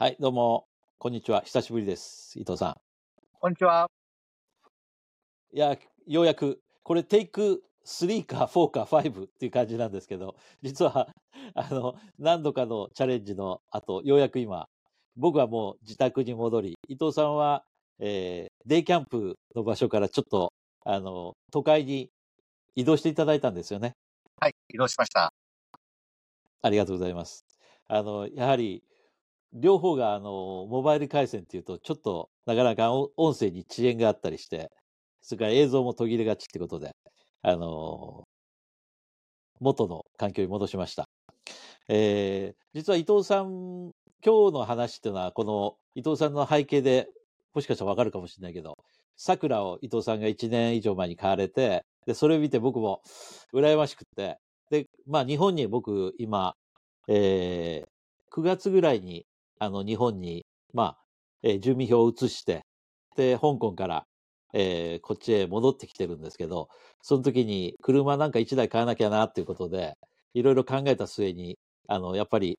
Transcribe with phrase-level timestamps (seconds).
[0.00, 1.42] はい、どうも、こんにちは。
[1.42, 2.32] 久しぶりです。
[2.38, 2.74] 伊藤さん。
[3.38, 3.86] こんにちは。
[5.52, 5.76] いや、
[6.06, 11.08] ようやく、これテイク3か4か5っていう感じなんですけど、実は、
[11.54, 14.68] あの、何度かのチャレンジの後、ようやく今、
[15.16, 17.66] 僕はもう自宅に戻り、伊藤さんは、
[17.98, 20.54] えーデイキャンプの場所からちょっと、
[20.86, 22.08] あの、都会に
[22.74, 23.92] 移動していただいたんですよね。
[24.40, 25.34] はい、移動しました。
[26.62, 27.44] ありがとうございます。
[27.86, 28.82] あの、やはり、
[29.52, 34.70] 両方が、あの、モバイル回線っていうと、ちょっと、なかなか音声に遅延があったりして、
[35.20, 36.92] それから映像も途切れがちってことで、
[37.42, 38.24] あの、
[39.60, 41.08] 元の環境に戻しました。
[41.88, 43.90] えー実は伊藤さん、
[44.24, 47.08] 今日の話っていうのは、この伊藤さんの背景で、
[47.52, 48.78] もしかしたらわかるかもしれないけど、
[49.16, 53.02] 桜を伊藤さんが1年以上前に買われて、で、それを見て僕も
[53.52, 54.38] 羨ましくって、
[54.70, 56.54] で、まあ日本に僕今、
[57.08, 57.88] えー
[58.32, 59.26] 9月ぐらいに、
[59.60, 60.98] あの、日本に、まあ、
[61.42, 62.62] えー住民票を移して、
[63.16, 64.06] で、香港から、
[64.54, 66.68] えーこっちへ戻ってきてるんですけど、
[67.02, 69.96] その時に車なんか1台買わなきゃなっていうことで、
[70.34, 71.58] いろいろ考えた末に、
[71.88, 72.58] あの、やっぱり、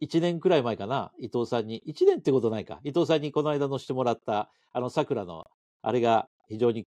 [0.00, 5.46] 1年くらい前かな、伊藤さんに、1年ってことないか、伊藤さんにこの間乗せてもらった、あの、桜の、
[5.82, 6.86] あれが非常に、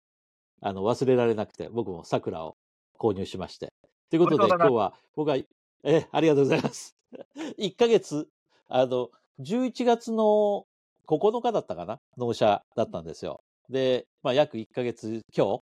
[0.61, 2.57] あの、忘れられなくて、僕も桜を
[2.99, 3.73] 購入しまして。
[4.11, 5.37] ということで、今日は、僕は、
[5.85, 6.97] え、ありがとうございます。
[7.59, 8.29] 1ヶ月、
[8.69, 10.65] あの、11月の
[11.07, 12.01] 9日だったかな？
[12.17, 13.43] 納車だったんですよ。
[13.69, 15.63] で、まあ、約1ヶ月今日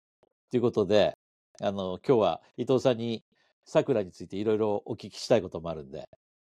[0.51, 1.17] ということで、
[1.61, 3.23] あの、今日は伊藤さんに
[3.65, 6.07] 桜についていろいろお聞きしたいこともあるんで、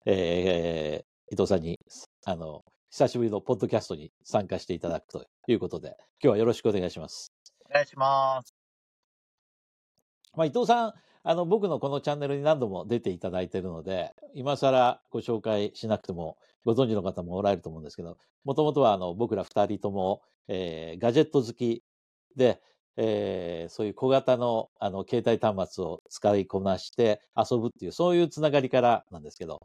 [0.07, 1.79] えー伊藤さんに、
[2.27, 7.33] あの、久しぶりのポッドキャストに参加していただくということで、今日はよろしくお願いします。
[7.71, 8.55] お願いします。
[10.35, 10.93] まあ、伊藤さん、
[11.25, 21.83] あの、僕のこのチャンネルに何度も出ていただいているので、今更ご紹介しなくてもご存知の方もおられると思うんですけど、もともとはあの、僕ら二人とも、えーガジェット好き
[22.37, 22.61] で、
[22.97, 29.61] えーそういう小型のあの、携帯端末を使いこなして遊ぶっていう、そういうつながりからなんですけど、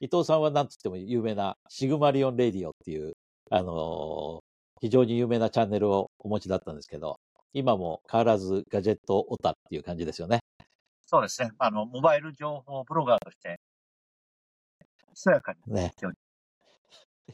[0.00, 3.14] 伊藤さんは何つっても有名なシグマリオンレディオっていう、
[3.50, 4.44] あのー
[4.80, 7.18] 非常に有名なチャンネルをお持ちだったんですけど、
[7.52, 10.38] 今も変わらずガジェットオタっていう感じですよね。
[11.10, 11.52] そうですね。
[11.56, 13.58] あの、モバイル情報ブロガーとして、
[14.78, 15.94] ひそやかにね。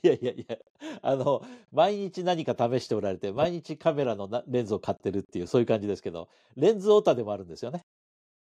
[0.02, 0.56] いやいやいや、
[1.02, 7.84] あの、毎日何か試しておられて、毎日カメラのなレンズを買ってるっていう、そういう感じですけど、レンズオタでもあるんですよね。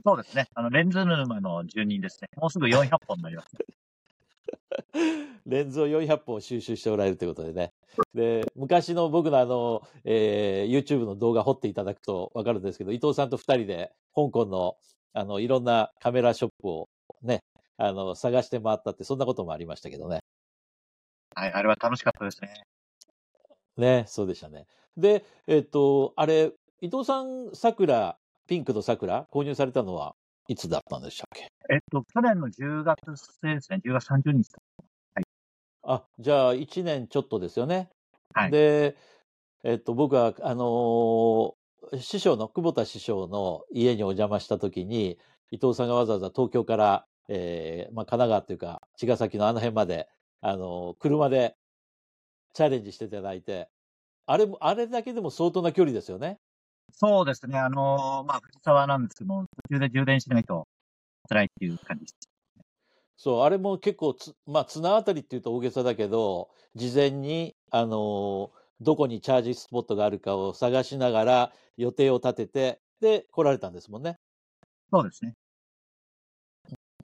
[0.03, 0.47] そうですね。
[0.55, 2.27] あの、レンズ沼の住人ですね。
[2.37, 3.49] もうすぐ400本になります。
[5.45, 7.73] レンズを400本収集しておられるということでね。
[8.15, 14.77] で、昔の僕のあの、えー YouTube の動画掘っていただくとわかるんですけど、伊藤さんと二人で香港の、
[15.13, 16.89] あの、いろんなカメラショップを
[17.21, 17.39] ね、
[17.77, 20.19] あの、探して回ったって、そんなこともありましたけどね。
[21.35, 22.63] はい、あれは楽しかったですね。
[23.77, 24.65] ね、そうでしたね。
[24.97, 26.51] で、えっと、あれ、
[26.81, 28.17] 伊藤さん、桜、
[28.47, 30.15] ピンクの桜、購入されたのは
[30.47, 31.47] いつだったんでしたっけ？
[31.69, 33.59] えっと、去年の10月ですね。
[33.79, 34.51] 10月30日。
[35.83, 37.89] あ、じゃあ、1年ちょっとですよね。
[38.33, 38.97] はいで、
[39.63, 41.55] えっと、僕は、あのー
[41.99, 45.17] 師匠の、久保田師匠の家にお邪魔したときに、
[45.51, 50.07] 伊藤さんがわざわざ東京から、えーまあ、神奈川っていうか、茅ヶ崎のあの辺まで、
[50.41, 51.55] あのー車で
[52.53, 53.69] チャレンジしていただいて、
[54.25, 56.39] あれも、あれだけでも相当な距離ですよね。
[56.93, 57.57] そうですね。
[57.57, 60.67] あの、まあ、藤沢なんですけども、途中で充電しないと
[61.29, 62.15] 辛いっていう感じです。
[63.17, 74.17] そう、あれも結構つ、まあ、綱渡りっていうと大げさだけど、事前に、あのーどこにチャージスポットがあるかを探しながら予定を立てて、で、来られたんですもんね。
[74.91, 75.33] そうですね。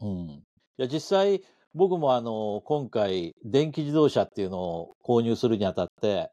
[0.01, 0.29] うん。
[0.29, 0.43] い
[0.77, 1.41] や、実際、
[1.73, 6.31] 僕もあの、今回、電気自動車っていうのを購入するにあたって、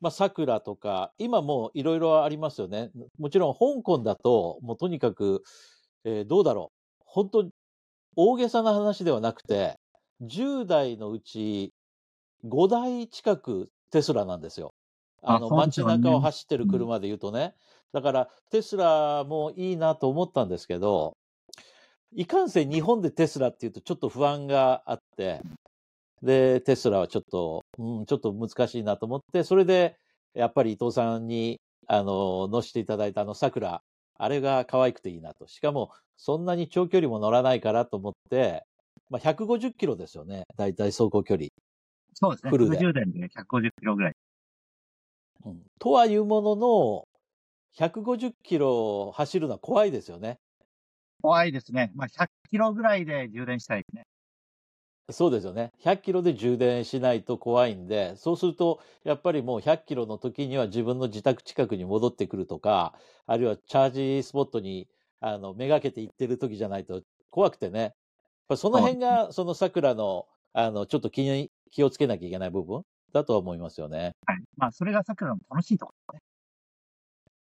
[0.00, 2.90] まあ、桜とか、今もういろいろありますよね。
[3.18, 5.42] もちろん、香港だと、もうとにかく、
[6.04, 7.02] えーどうだろう。
[7.06, 7.50] 本当
[8.16, 9.76] 大げさな話ではなくて、
[10.20, 11.72] 10台のうち
[12.44, 14.74] 5台近くテスラなんですよ。
[15.24, 17.54] あの、街中を走ってる車で言うとね。
[17.92, 21.16] だから、テスラもいいなと思ったんですけど、
[22.14, 25.40] いかんせん日本でテスラっていうとちょっと不安があって、
[26.22, 29.96] で、テスラはちょっと、うん、ちょっと難しいなと思って、それで、
[30.34, 33.82] やっぱり伊藤さんに、あの、乗せていただいたあの桜、
[34.16, 35.46] あれが可愛くていいなと。
[35.46, 38.64] しかも、そんなに長距離も乗らないからと思って、
[39.10, 40.44] まあ、150キロですよね。
[40.56, 41.48] だいたい走行距離。
[42.14, 42.50] そうですね。
[42.50, 44.14] フルで充電で150キロぐらい。
[45.44, 47.08] うんとはいうものの、
[47.72, 50.40] 150キロ走るのは怖いですよね。
[51.22, 51.90] 怖いですね。
[51.96, 54.06] まあ、100キロぐらいで充電したいですね。
[55.10, 55.70] そうですよね。
[55.78, 64.88] 100キロで充電しないと怖いんで、そうすると、やっぱりもう100キロの時には自分の自宅近くに戻ってくるとか、あるいはチャージスポットに、
[65.20, 67.94] あの、めがけて行ってる時じゃないと怖くてね。
[68.56, 72.84] その辺が、その桜の、あの、ちょっと気に、気をつけなきゃいけない部分
[73.14, 74.16] だとは思いますよね。
[74.26, 74.42] はい。
[74.56, 76.20] まあ、それが桜の楽しいところね。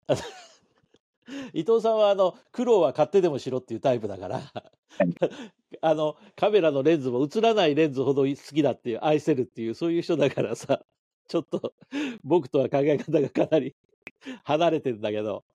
[1.54, 4.42] 伊藤さんはあの苦労は買ってでもしろっていうタイプだから、
[5.82, 10.86] あのカメラのレンズも映らないレンズほど好きだっていう愛せるっていうそういう人だからさ
[11.28, 11.74] ちょっと
[12.24, 13.74] 僕とは考え方がかなり
[14.44, 15.46] 離れてるんだけど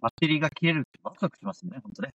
[0.00, 2.14] バッテリーが切れるってワクワクしますね、本当ね。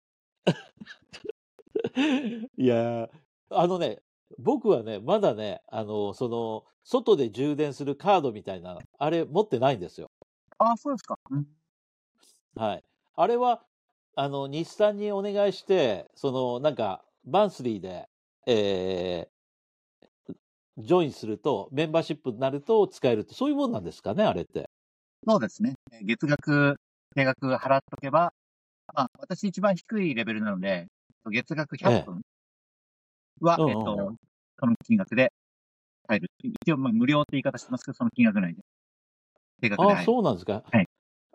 [2.57, 3.09] いやー
[3.49, 4.01] あのね
[4.39, 10.11] 僕はねまだねあのその外で充電するカードみたいなあれ持ってないんですよ
[10.59, 11.19] ああ、そうですか。
[11.29, 11.45] うん
[12.55, 12.83] はい。
[13.15, 13.65] あれは、
[14.15, 18.09] あの、日産にお願いして、その、なんか、マンスリーで、
[18.47, 19.31] えー
[20.77, 24.69] ジョインすると、メンバーシップになると使えるって、そういうもんなんですかね、あれって。
[25.27, 25.75] そうですね。
[25.91, 26.77] えー月額、
[27.15, 28.33] 定額払っとけば、
[28.93, 30.87] まあ、私一番低いレベルなので、
[31.31, 32.21] 月額100分
[33.41, 34.15] は、うんうんえっと、
[34.59, 35.33] その金額で
[36.07, 36.29] 入る。
[36.43, 38.63] 一応、まあ、無料って言い方してますけど、その金額内で。
[39.61, 39.97] 定額であ。
[39.97, 40.63] そうなんですか？
[40.71, 40.87] はい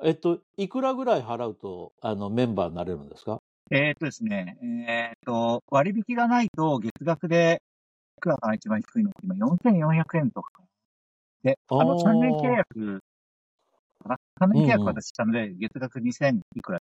[0.05, 3.43] えっと、いくらぐらい払うと、あの、メンバーになれるんですか？
[3.71, 7.63] えーっとですね、えーっと、割引がないと月額で、
[8.19, 10.65] いくらかな一番低いの今4400円とか。
[11.45, 13.03] で、あのあー3年契約
[14.03, 16.81] かな ?3 年契約私したので、月額2000いくら。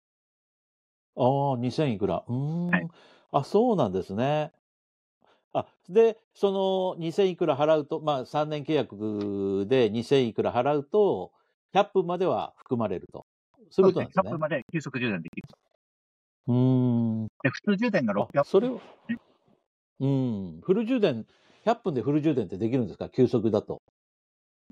[1.15, 2.23] ああ、2000いくら。
[2.27, 2.71] うーん。
[2.71, 2.87] はい
[3.31, 4.53] あ、そうなんですね。
[5.53, 11.33] あ、で、その2000いくら払うと、まあ3年契約で2000いくら払うと、
[11.71, 13.25] 100分までは含まれると。
[13.69, 14.39] そういうことなんです100ね分。
[14.39, 15.47] まで急速充電できる。
[16.47, 17.27] うーん。
[17.44, 18.81] で、普通充電があ600それを、
[19.99, 20.61] うん。
[20.61, 21.27] フル充電、
[21.63, 23.09] 100分でフル充電ってできるんですか？
[23.09, 23.81] 急速だと。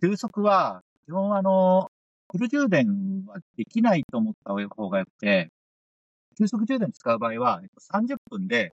[0.01, 1.89] 急速は、基本あの、
[2.31, 5.49] フル充電はできないと思った方がよくて、
[6.37, 8.73] 急速充電使う場合は、えっと30分で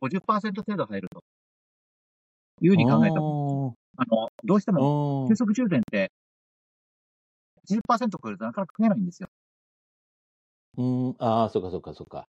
[0.00, 1.22] 50%程度入ると
[2.60, 6.10] いうふうに考えたあの、どうしても、も急速充電って、
[7.64, 9.28] 80%超えるとなかなか食えないんですよ。
[10.76, 11.08] うん。
[11.08, 11.16] うん。
[11.18, 12.26] ああ、そっかそっかそっか。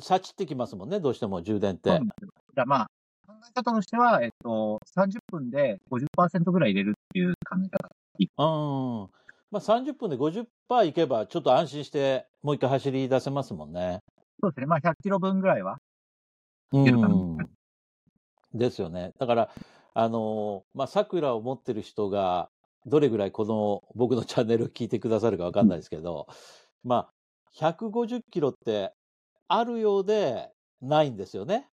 [0.00, 1.90] さちってきますもんね、どうしても充電って。
[1.90, 2.86] そうなんですよだからまあ、
[3.26, 7.88] 考え方としては、えっと、30分で50%ぐらい入れるっていう考え方。
[8.18, 9.10] うん。
[9.50, 14.00] まあ30分で50%いけば、ちょっと安心して、もう一回走り出せますもんね。
[14.42, 14.66] そうですね。
[14.66, 15.78] まあ、100キロ分ぐらいは。
[16.72, 17.14] うけるかな。
[17.14, 17.55] ん。
[18.58, 19.12] ですよね。
[19.18, 19.50] だから、
[19.94, 22.50] あのーまあ、桜を持ってる人が、
[22.86, 26.28] どれぐらいこの僕の チャンネルを聞いてくださるかわかんないですけど、
[26.84, 27.12] まあ、
[27.52, 28.92] 150キロって
[29.48, 30.50] あるようで
[30.80, 31.68] ないんですよね。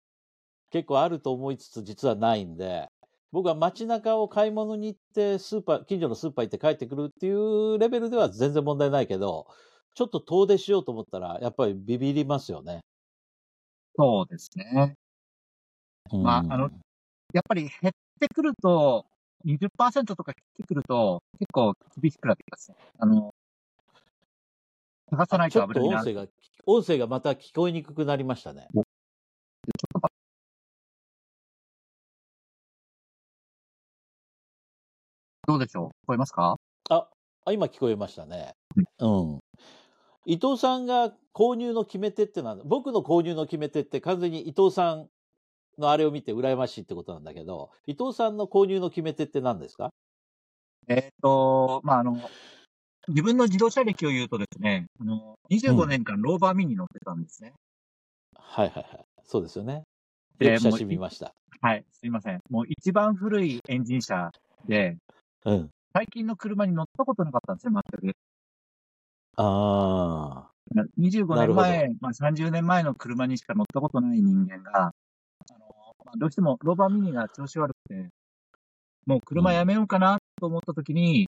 [0.70, 2.88] 結構あると思いつつ実はないんで、
[3.32, 9.46] 僕は街中を買い物に行って、スーパー、近所のスーパー行って帰ってくるっていうレベルでは全然問題ないけど、
[9.94, 12.80] ちょっと遠出しようと思ったら、やっぱりビビりますよね。
[13.96, 14.96] そうですね。
[16.18, 16.70] まあうんあの
[17.32, 19.06] やっぱり減ってくると、
[19.46, 22.76] 20%とか切ってくると、結構厳しくなってきますね。
[22.98, 23.34] あの、
[25.10, 26.02] 探さないと危ないな。
[26.02, 26.26] と音声が、
[26.66, 28.66] 音声がまた聞こえにくくなりましたね。
[28.72, 28.84] ちょっ
[29.92, 30.14] と待
[35.46, 35.88] どうでしょう？
[35.88, 36.56] 聞こえますか？
[36.90, 37.08] あ、
[37.44, 38.54] あ今聞こえましたね。
[38.98, 39.38] うん。
[40.26, 45.08] 伊藤さんが購入の決め手ってのは、僕の購入の決め手って完全に伊藤さん
[45.80, 49.90] のあれを見て羨ましいってことなんだけど、伊藤さんの購入の決め手って何ですか？
[50.88, 52.30] えっ、と、まあ、あの、
[53.08, 57.54] 自分の自動車歴を言うとですね、あの、25年間ローバーミニ乗ってたんですね。
[58.36, 59.04] はいはいはい。
[59.24, 59.82] そうですよね。
[60.38, 61.32] で写真見ました。
[61.60, 62.40] はい、すいません。
[62.48, 64.30] もう一番古いエンジン車
[64.66, 64.96] で、
[65.44, 65.70] うん。
[65.94, 68.16] 最近の車に乗ったことなかったんですよ、全く。
[69.36, 70.50] ああ。
[70.96, 74.92] 25なるほど年前、まあ、30年前の車にしか乗ったことない人間が、
[76.16, 78.08] どうしてもローバーミニが調子悪くて、
[79.06, 81.28] もう車やめようかなと思った時に、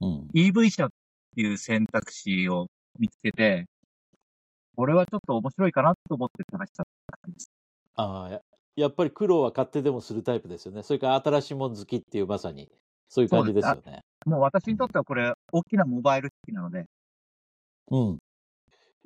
[0.00, 0.28] うん。
[0.34, 0.88] EV 車っ
[1.34, 2.66] ていう選択肢を
[2.98, 3.66] 見つけて、
[4.76, 6.82] これはちょっと面白いかなと思って探した
[7.28, 7.50] んです。
[7.96, 8.40] ああ、や
[8.76, 10.82] やっぱり苦労は勝手でもするタイプですよね。
[10.82, 12.68] それから新しいもん好きっていうまさに、
[13.08, 14.00] そういう感じですよね。
[14.26, 16.86] もう私にとってはこれ、大きなモバイル機器なので、
[17.90, 18.18] うん。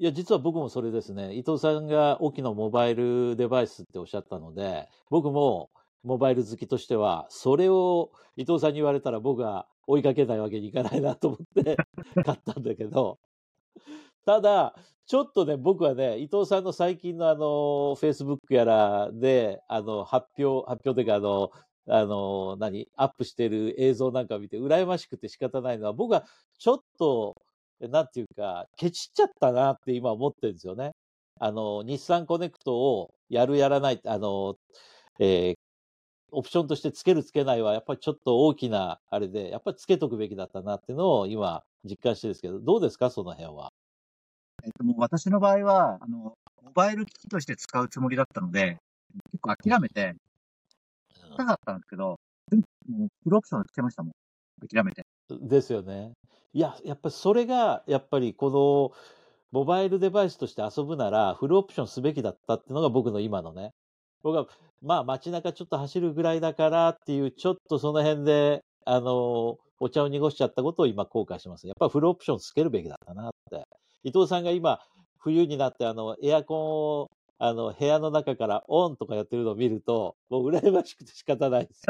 [0.01, 1.35] いや、実は僕もそれですね。
[1.35, 5.71] 伊藤さんが大きなモバイルデバイスっておっしゃったので、僕も
[6.05, 11.77] モバイル好きとしては、それを伊藤さんに言われたら僕は追いかけないわけにいかないなと思って
[12.25, 13.19] 買ったんだけど、
[14.25, 14.75] ただ、
[15.07, 17.41] ちょっとね、僕はね、伊藤さんの最近のあの、
[17.97, 21.51] Facebook やらで、あの、発表、発表というか、あの、
[21.89, 26.25] あの、何アップしてる映像なんか見て、羨ましくて仕方ないのは、僕は
[26.59, 27.35] ちょっと、
[27.81, 30.93] なんていうか、ケチっちゃったなって今思ってるんですよね。
[31.41, 34.57] あの、日産コネクトをやるやらない、あの、
[35.21, 35.55] えー
[36.33, 43.71] オプションとしてつけるつけないは、やっぱりちょっと大きなあれで、やっぱりつけとくべきだったなっていうのを今実感してるんですけど、どうですかその辺は？
[44.65, 48.79] えっと、もう私の場合は、あの、モバイル機器として使うつもりだったので、
[49.33, 50.15] 結構諦めて、
[51.11, 52.19] したかったんですけど、
[52.51, 54.13] 全部もうフルオプションつけましたもん。
[54.69, 55.05] 諦めて。
[55.31, 56.13] ですよね。
[56.53, 58.93] いや、やっぱりそれが、やっぱりこの、
[59.51, 63.73] モバイルデバイスとして遊ぶなら、フルオプションすべきだったっていうのが僕の今のね。
[64.23, 64.47] 僕は、
[64.83, 71.67] まあ街中ちょっと走るぐらいだからっていう、ちょっとその辺で、あの、お茶を濁しちゃったことを今後悔します。
[71.67, 73.65] やっぱフルオプションつけるべきだったなって。
[74.03, 74.81] 伊藤さんが今、
[75.19, 76.59] 冬になってあの、エアコン
[77.03, 81.83] を、あの、部屋の中からオンとかやってるのを見ると、もう羨ましくて仕方ないです。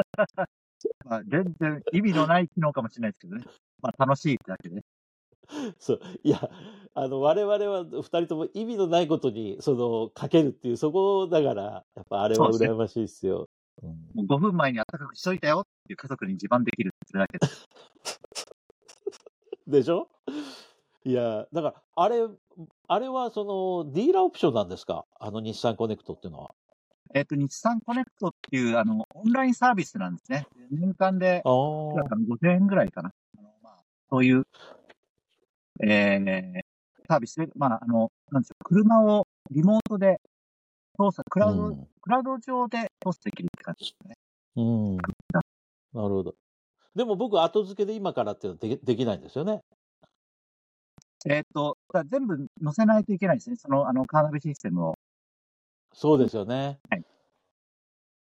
[1.05, 3.45] まあ、全然意味のない機能かもしれないですけどね。
[3.81, 4.83] まあ、楽しいってだけで。
[5.79, 6.01] そう。
[6.23, 6.51] いや、
[6.95, 13.49] あの、我々は二人とも意味のないことに、その、かけるっていう、そこだから、やっぱあれは羨ましいですよ。
[13.83, 17.47] うんもう5分前に暖かくしといたよっていう家族に自慢できるってだけで。
[19.69, 20.09] でしょ？
[21.05, 22.27] いや、だから、あれ、
[22.89, 23.45] あれはそ
[23.85, 25.05] の、ディーラーオプションなんですか？
[25.21, 26.55] あの日産コネクトっていうのは。
[27.15, 30.47] えっと、日産コネクトっていう、あの、オンラインサービスなんですね。
[30.71, 31.53] 年間で、ああ。
[31.53, 33.13] 5000円ぐらいかな。
[33.39, 33.77] あのまあ、
[34.11, 34.47] そういう、
[35.81, 36.61] えー、
[37.09, 40.21] サービスで、まあ、あの、なんですよ、車をリモートで
[40.97, 44.17] 操作、クラウド、うんクラウド上で操作できるって感じですね。
[44.57, 44.97] うん。
[44.97, 45.03] な
[45.93, 46.35] るほど。
[46.95, 49.61] でも僕、後付けで今からっていうのはできできないんですよね？
[51.27, 53.57] えっ、と、全部載せないといけないですね。
[53.57, 54.95] その、あの、カーナビシステムを。
[56.01, 56.79] そうですよね。
[56.89, 57.03] はい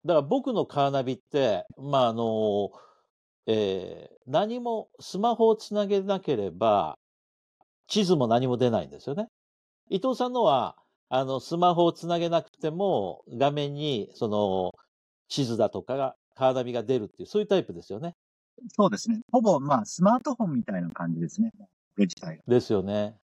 [0.04, 2.72] だから僕のカーナビって、まあ、あの、
[3.46, 6.98] えー何もスマホをつなげなければ、
[7.88, 9.28] 地図も何も出ないんですよね。
[9.90, 10.76] 伊藤さんのは、
[11.10, 14.72] あの、スマホをつなげなくても、画面に、その、
[15.28, 18.16] 地図だとかが、カーナビが出るっていう、そういうタイプですよね。
[18.70, 19.20] そうですね。
[19.32, 21.52] ほぼ、まあ、スマートフォンみたいな感じですね。
[21.98, 22.44] 自体が。
[22.48, 23.18] ですよね。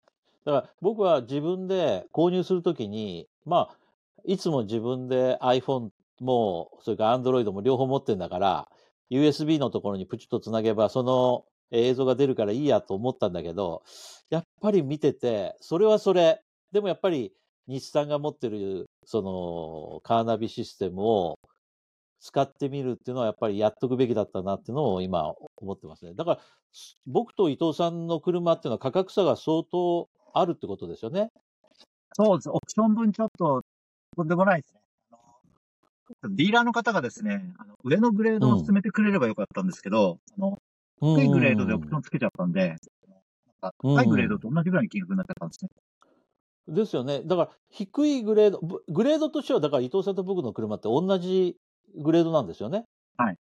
[0.43, 3.77] だから僕は自分で購入するときに、まあ、
[4.25, 8.67] いつも自分で iPhone も、それから Android も両方持ってんだから、
[9.09, 13.83] USB のところにプチッとつなげば、その映像が出るからいいやと思ったんだけど、
[14.29, 16.41] やっぱり見てて、それはそれ。
[16.71, 17.33] でもやっぱり
[17.67, 21.39] 日産が持ってる、その、カーナビシステムを
[22.19, 26.13] 使ってみるっていうのはやっぱりやっとくべきだったなっていうのを今思ってますね。
[26.13, 26.39] だから、
[27.05, 31.31] 僕と伊藤さんの車っていうのは価格差が相当あるってことですよね。
[32.13, 32.49] そうです。
[32.49, 33.61] オプション分ちょっと、
[34.17, 34.81] とんでもないですね。
[36.35, 40.57] ディーラーの方がですね、あの上のグレードを進めてくれればよかったんですけど、あの
[40.99, 42.75] 低いグレードでオプションつけちゃったんで、
[43.61, 45.69] なんか高いグレードと同じぐらいの金額になっちゃったんですね。
[46.69, 47.21] ですよね。
[47.23, 51.55] だから、低いグレード、ぶグレードとしては、だから伊藤さんと僕の車って同じ
[51.95, 52.83] グレードなんですよね。
[53.17, 53.37] はい。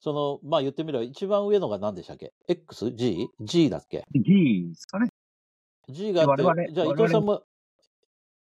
[0.00, 5.08] その、まあ言ってみれば、一番上のが何でしたっけ ?X?G?G だっけ？G ですかね。
[5.88, 7.42] ?G があってじゃあ伊藤さんも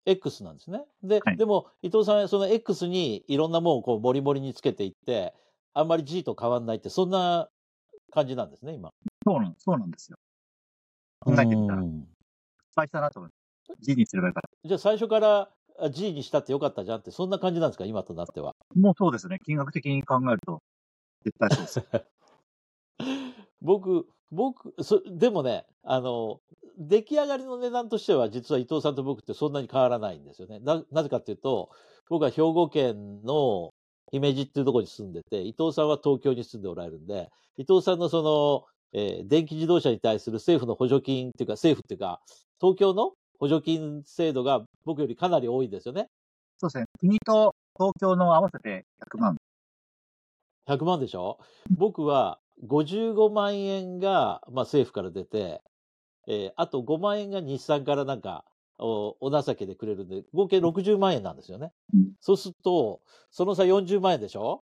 [0.09, 0.85] X なんですね。
[1.03, 5.35] で、はいでも伊藤さんはその X にいろんなものをこう、モリモリにつけていって、
[5.75, 7.49] あんまり G と変わんないって、そんな
[8.11, 8.91] 感じなんですね、今。
[9.25, 10.17] そうなんそうなんですよ。
[11.21, 12.07] 考えてみたら、うん
[12.71, 13.37] 失敗したなと思って。
[13.81, 14.69] G にすればよかった。
[14.69, 15.51] じゃあ最初から
[15.81, 18.55] あ G にしたってよかったじゃんって、そんな感じなんですか、今となっては。
[18.75, 19.39] もうそうですね。
[19.45, 20.63] 金額的に考えると、
[21.25, 21.83] 絶対そうです。
[23.61, 26.41] 僕、僕、そ、でもね、あの、
[26.79, 30.61] 出来上がりの値段としては、実は伊藤さんと僕ってそんなに変わらないんですよね。
[30.61, 31.71] な、なぜかっていうと、
[32.09, 33.73] 僕は兵庫県の
[34.13, 42.21] 姫路っていうところに住んでて、伊藤さんは東京に住んでおられるんで、伊藤さんのその、えー電気自動車に対する政府の補助金っていうか、政府っていうか、
[42.61, 46.09] 東京の補助金制度が僕よりかなり多いんですよね。
[46.59, 46.85] そうですね。
[46.99, 49.37] 国と東京の合わせて100万。
[50.67, 51.39] 100万でしょ？
[51.71, 55.61] 僕は55万円が、まあ、政府から出て、
[56.29, 58.45] えーあと5万円が日産からなんか、
[58.79, 61.73] おお情けでくれるんで、合計60万円なんですよね。
[61.95, 63.01] うんそうすると、
[63.31, 64.63] その差40万円でしょ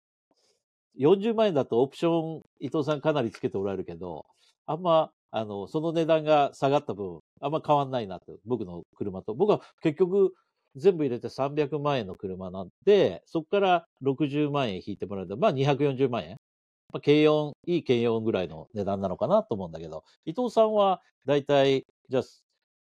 [0.98, 4.26] ?40 万円だとオプション伊藤さんかなりつけておられるけど、
[4.66, 9.34] あんま、あの、その値段が下がった分、あんま変わんないなって、僕の車と。
[9.34, 10.34] 僕は結局、
[10.76, 16.38] 全部入れて300万円の車なんで、そこから60万円引いてもらうと、まあ240万円。
[16.92, 22.24] まあ、軽音、いい軽音ぐらいの値段なのかなと思うんだけど、伊藤さんはだいたい、じゃあ、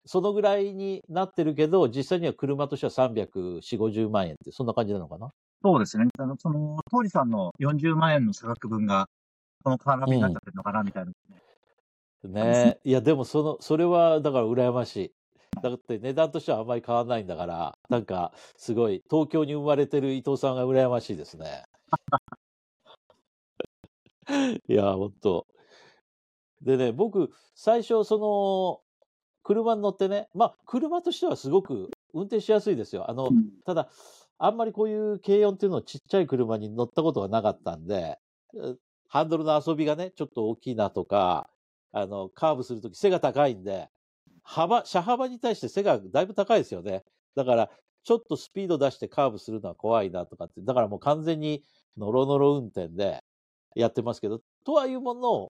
[0.05, 5.29] そのぐらいになってるけど、実際には車としては340、50万円って、そんな感じなのかな？
[5.63, 6.05] そうですね。
[6.17, 9.07] あの、その、通りさんの40万円の差額分が、
[9.63, 11.15] このカーナビになっちゃってるのかな、みたいな、ね。
[12.23, 15.13] ねいや、でもその、それは、だから羨ましい。
[15.61, 21.63] だって値段としてはあんまり変わらないんだから、なんか、すごい、東京に生まれてる伊藤さんが羨ましいですね。
[24.67, 25.47] いや、ほんと。
[26.61, 28.81] でね、僕、最初、その、
[29.43, 33.09] 車に乗ってね、まあ、車としてはすごく運転しやすいですよ。
[33.09, 33.29] あの、
[33.65, 33.89] ただ、
[34.37, 38.19] あんまりこういう軽音っていうのをちっちゃい車に乗ったことがなかったんで、
[39.07, 41.49] ハンドルの遊びがね、ちょっと大きいなとか、
[41.91, 43.89] あの、カーブするとき背が高いんで、
[44.43, 47.03] 幅、車幅に対して背がだいぶ高いですよね。
[47.35, 47.69] だから、
[48.03, 51.63] ちょっとスピード出してカーブするのは怖いなとかって、だからもう完全に
[51.97, 53.23] ノロノロ運転で
[53.75, 55.49] やってますけど、とはいうもの、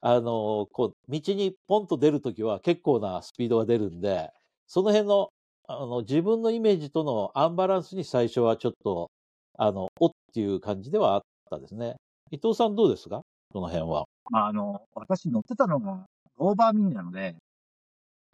[0.00, 4.30] あの、こう、道にポンと出るときは結構なスピードが出るんで、
[4.66, 5.30] その辺の
[5.72, 9.08] あの、自分のイメージとのアンバランスに最初はちょっと、
[9.56, 11.94] あの、おっていう感じではあったですね。
[12.32, 13.22] 伊藤さんどうですか？
[13.52, 14.06] その辺は。
[14.30, 16.06] まあ、あの、私乗ってたのが、
[16.38, 17.36] オーバーミニなので、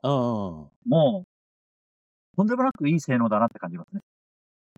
[0.03, 1.25] うん、もう、
[2.37, 4.01] とんでもなくいい性能だなって感じますね。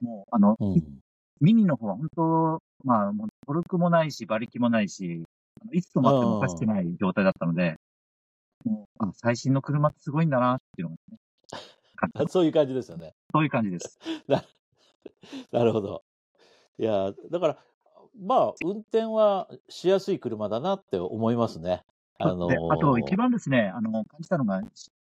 [0.00, 1.00] もう、あの、うん、
[1.40, 3.12] ミニの方は本当、まあ、
[3.48, 5.24] トルクもないし、馬力もないし、
[5.72, 7.76] いつ止まってもおかしくない状態だったので、
[8.66, 10.96] もうあ最新の車ってすごいんだなっていうの
[11.96, 13.14] がね、 そういう感じですよね。
[13.32, 13.98] そういう感じです。
[14.28, 14.44] な
[15.50, 16.04] なるほど。
[16.78, 17.58] いや、だから、
[18.20, 21.84] まあ、運転はしやすい車だなって思いますね。
[22.18, 24.60] あのー、あと、一番ですね、あの、感じたのが、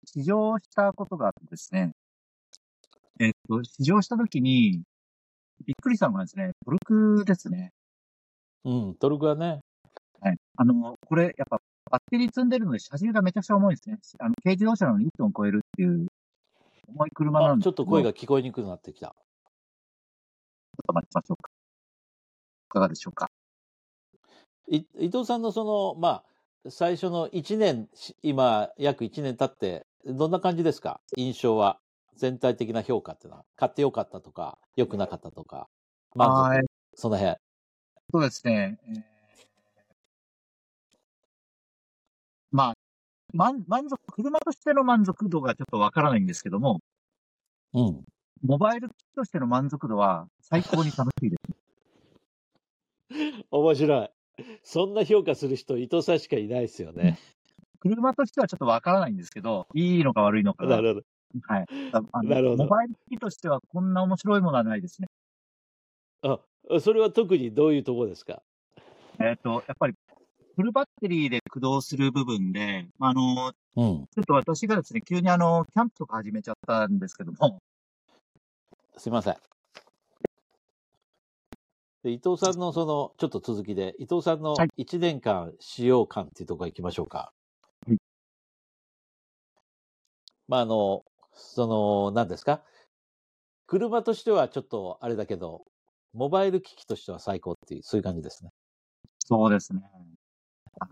[0.06, 1.92] 試乗したことがあってですね、
[3.20, 4.82] えっと、試乗したときに、
[5.66, 7.74] びっくりしたのがですね、トルクですね。
[8.66, 9.62] うん、トルクはね。
[10.22, 10.38] はい。
[10.58, 11.62] あの、これ、やっぱ、
[11.92, 13.98] バッテリー積んでるので、車重がめちゃくちゃ重いですね。
[14.20, 16.08] あの、軽自動車なのに1トン超えるっていう
[16.90, 19.16] 重い車なんでちょっと声が聞こえにくくなってきた。
[20.78, 21.50] ちょっと待ちましょうか。
[22.70, 23.30] いかがでしょうか。
[24.68, 26.24] 伊藤さんのその、ま
[26.66, 27.90] あ、最初の1年、
[28.22, 31.02] 今、約1年経って、どんな感じですか？
[31.18, 31.80] 印象は？
[32.16, 33.46] 全体的な評価っていうのは？
[33.56, 35.68] 買ってよかったとか、良くなかったとか、
[36.16, 36.48] 満足、
[36.96, 37.40] その辺。
[38.12, 38.80] そうですね。
[38.88, 39.04] えー、
[42.52, 42.74] まあ、
[43.34, 46.80] 満満足、車としての満足度がちょっとわからないんですけども、
[47.74, 48.06] うん。
[48.42, 51.60] モバイル機器としての満足度は最高に楽しいです。
[53.52, 54.10] 面白い。
[54.64, 57.20] そんな評価する人、伊藤さんしかいないですよね。
[57.80, 60.66] 車としてはちょっとわからないんですけど、いいのか悪いのか。
[60.66, 61.06] なるほど。
[61.48, 61.66] はい。
[62.28, 62.64] なるほど。
[62.64, 65.08] モバイル機器としてはこんな面白いものはないですね。
[66.24, 66.40] あ、
[66.80, 68.42] それは特にどういうところですか？
[69.20, 69.96] えっ、と、やっぱり
[70.56, 77.60] フルバッテリーで駆動する部分で、あの、うん、ちょっと私がですね、急にあの、キャンプとか始めちゃったんですけども。
[78.98, 79.36] すいません。
[82.04, 87.34] で伊藤さんのその、ちょっと続きで、伊藤さんの1年間使用感っていうところ行きましょうか。
[87.88, 87.98] はい。
[90.48, 91.04] まあ、あの、
[91.34, 92.64] その、何ですか？
[93.68, 95.64] 車としてはちょっとあれだけど、
[96.14, 98.52] モバイル機器としては最高っていう、そういう感じですね。
[99.20, 99.82] そうですね。
[100.80, 100.86] あ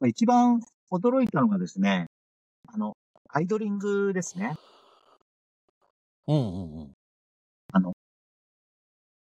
[0.00, 2.06] の、一番驚いたのがですね、
[2.66, 2.96] あの、
[3.28, 4.54] アイドリングですね。
[6.26, 6.92] うんうんうん。
[7.72, 7.92] あの、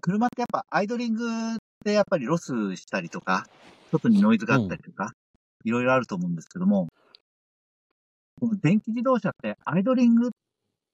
[0.01, 1.27] 車ってやっぱアイドリング
[1.85, 3.47] でやっぱりロスしたりとか、
[3.91, 5.13] 外にノイズがあったりとか、
[5.65, 6.89] いろいろあると思うんですけども、
[8.41, 10.31] この電気自動車ってアイドリング、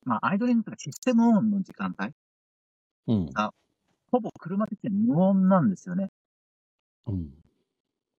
[0.05, 2.13] まあアイドリングとかシステムオンの時間帯
[3.07, 3.27] うん。
[3.27, 3.53] が、
[4.11, 6.09] ほぼ車的に無音なんですよね。
[7.07, 7.31] うん。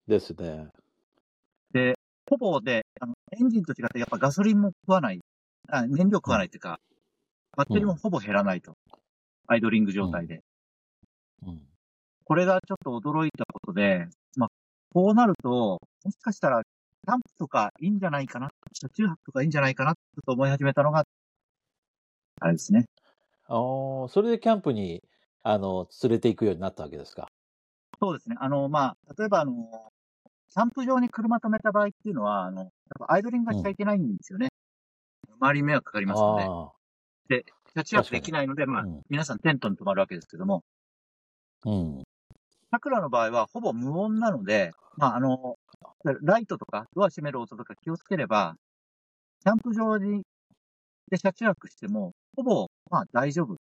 [0.07, 0.67] ですね。
[1.71, 1.95] で、
[2.29, 5.19] ほぼで、あの、エンジンと違ってやっぱガソリンも食わない、
[5.69, 6.79] あ燃料食わないっていうか、
[7.57, 8.73] バッテリーもほぼ減らないと。
[9.47, 10.41] アイドリング状態で。
[11.45, 11.61] うん。
[12.23, 14.49] これがちょっと驚いたことで、まあ、
[14.93, 21.03] こうなると、もしかしたら、キャンプとかいいんじゃないかな、車中泊とかいいんじゃないかな、ちょっと思い始めたのが、
[22.39, 22.85] あれですね。
[23.53, 25.03] ああ、それでキャンプに、
[25.43, 27.27] あの、連れて行くようになったわけですか？
[27.99, 28.37] そうですね。
[28.39, 29.91] あの、まあ、例えばあの、
[30.53, 32.69] キャンプ場に車止めた場合っていうのは、あの、
[33.07, 34.49] アイドリングがしちゃいけないんですよね。
[35.29, 36.37] うん、周りに迷惑かかりますの
[37.29, 37.43] で。
[37.43, 40.63] で、車中泊できないので、まあ、うん、皆さんテントに泊まるわけですけども。
[41.65, 42.03] うん。
[42.71, 45.57] 桜の場合はほぼ無音なので、まあ、あの、
[46.21, 48.55] ライトとか、ドア閉める音とか気をつければ、
[49.43, 50.23] キャンプ場に
[51.11, 53.55] で車中泊しても、ほぼ、まあ大丈夫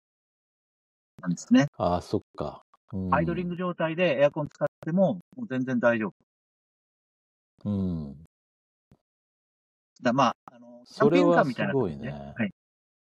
[1.20, 1.66] なんですね。
[1.76, 2.62] ああ、そっか。
[3.10, 6.12] アイドリング状態でエアコン使っても、もう全然大丈夫。
[7.64, 8.24] うん。
[10.02, 12.12] だまあ、あの、キャンピングカーみたいなごい形で、ね。
[12.36, 12.50] はい。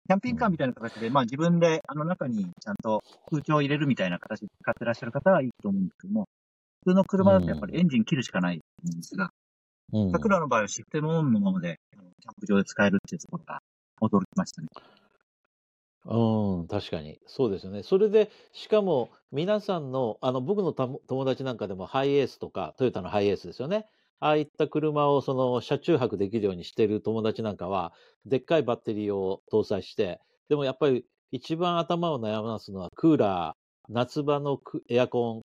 [0.08, 0.32] キャンピうん。
[0.32, 6.24] ングカーみたいな形で、まあ自分であの中にちゃんと空調を入れるみたいな形で使ってらっしゃる方はいいと思うんですけども、
[6.84, 7.70] 普通のう車だとやっぱん。
[7.70, 8.62] りエンジン切るしかないんで
[9.02, 9.30] すが、
[9.92, 10.12] うん。
[10.12, 13.58] さくらの場合はシステムオンのままで、キャンプ場で使えるっていうところが
[14.00, 14.68] 驚きましたね。
[16.10, 17.20] うん、確かに。
[17.26, 17.82] そうですよね。
[17.82, 23.86] それで、しかも皆さんの、あの、僕のた友達なんかでもハイエースとか、トヨタのハイエースですよね。
[24.20, 27.92] ああいった車をその車中泊できるようにしてる友達なんかは、
[28.24, 35.42] でっかいバッテリーを搭載して、でもやっぱり一番頭を悩ますのはクーラー、夏場のエアコン、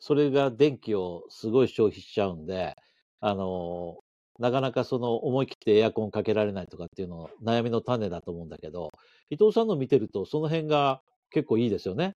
[0.00, 2.76] それが電気をすごい消費しちゃうんで、
[3.20, 3.98] あの、
[4.38, 8.90] なかなかその思い切ってエアコンかけられないとかっていうの悩みの種だと思うんだけど、
[9.30, 12.14] 伊藤さんの見てるとその辺が結構いいですよね。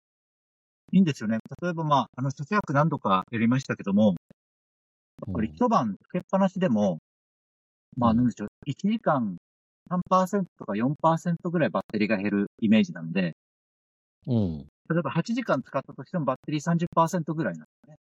[0.93, 1.39] いいんですよね。
[1.63, 4.15] 例えばまあ、あの、節約何度かやりましたけども、
[5.21, 5.55] やっぱりうん。
[5.55, 6.99] 一晩つけっぱなしでも、
[8.01, 8.29] うまあ、なんん。
[8.29, 8.49] でしょう。
[8.67, 9.39] 1時間
[9.89, 13.35] 3%とか4%ぐらいバッテリーが減るイメージなんで、
[14.27, 14.67] うん。
[14.91, 17.97] 例えば8時間使ったとしてもバッテリー30%ぐらいなんですね。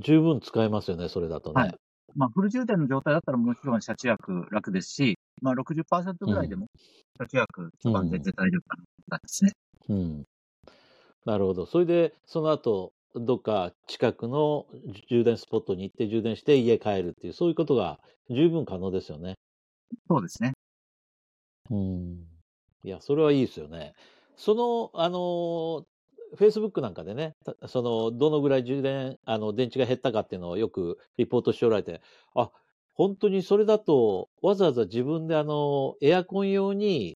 [0.00, 1.74] 十分使えますよね、それだとはい。
[2.14, 2.18] ね。
[2.18, 6.32] まあ、フル充電の状態だったらもちろん車中泊楽ですし、まあ60%うん。
[6.32, 6.68] ぐらいでも
[7.18, 8.22] 車中泊う一晩全ん。
[8.22, 8.76] 然大丈夫か
[9.08, 9.52] なですね。
[9.88, 10.26] うん。
[11.24, 11.66] なるほど。
[11.66, 14.66] それで、その後、どっか近くの
[15.08, 19.36] 充電スポットに行って充電して家帰るっていう、そういうことが十分可能ですよね。
[20.08, 20.52] そうですね。
[21.70, 22.26] うん。
[22.84, 23.94] いや、それはいいですよね。
[24.36, 25.86] その、あの、
[26.36, 32.00] Facebook なんかでね、たその、どのぐらい充電、あの、電池が減ったかっていうのをよくリポートしておられて、
[32.34, 32.50] あ、
[32.94, 37.16] 本当にそれだと、わざわざ自分であの、エアコン用に、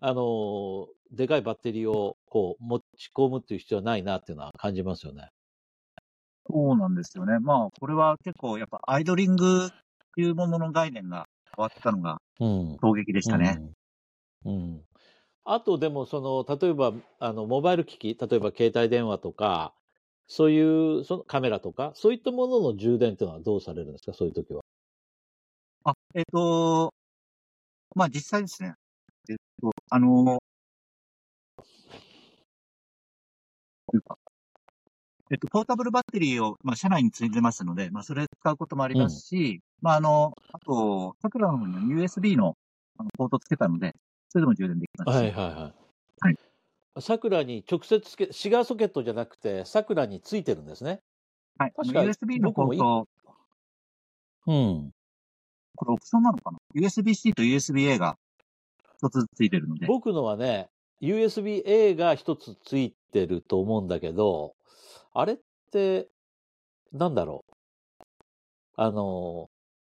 [0.00, 5.28] あの、でかいバッテリーをこう持ち込むっていう必要はないなっていうのは感じますよね。
[6.46, 7.38] そうなんですよね。
[7.38, 9.70] まあ、これは結構やっぱアイドリングっ
[10.14, 12.76] ていうものの概念が変わったのがうん。
[12.82, 13.58] 衝撃でしたね。
[14.44, 14.54] うん。
[14.54, 14.80] うん。
[15.44, 19.74] あとでもその、例えば、あの、モバイル機器、例えば携帯電話とか、
[20.26, 24.14] そういう、そのカメラとか、そういったものの充電っていうのはどうされるんですか？
[24.14, 24.62] そういう時は。
[25.84, 26.92] あ、えっと、
[27.94, 28.74] まあ実際ですね。
[29.30, 30.38] えっと、あの、
[35.30, 42.56] えっと、ポータブルバッテリーを、まあ、車内に積んでますので、まあ、それ使うこともありますし、まあ、あの、あと、桜の方には USB の
[42.98, 43.94] あのポートつけたので、
[44.34, 45.22] それでも充電できますし。
[45.22, 45.74] はいはいはい。
[46.20, 46.38] はい。
[47.00, 51.02] 桜に直接つけ、シガーソケットじゃなくて、桜についてるんですね。
[51.56, 51.72] はい。
[51.76, 53.08] 確か USB のポート、
[54.48, 54.90] うん。
[55.76, 58.16] これオプションなのかな ?USB-C と USB-A が
[58.98, 59.86] 一つついてるので。
[59.86, 60.68] 僕のはね、
[61.00, 64.56] USB-A が一つついてると思うんだけど、
[65.12, 65.38] あれっ
[65.70, 66.08] て、
[66.92, 67.54] なんだろう？
[68.76, 69.48] あの、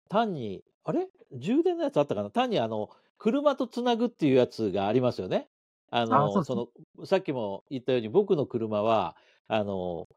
[0.09, 1.07] 単に、あれ？
[1.33, 2.29] 充電のやつあったかな？
[2.29, 5.47] 単にあの、車とつなぐっていうやつがありますよね。
[5.91, 9.15] あの、ですその、さっきも言ったように僕の車は、
[9.47, 10.07] あの、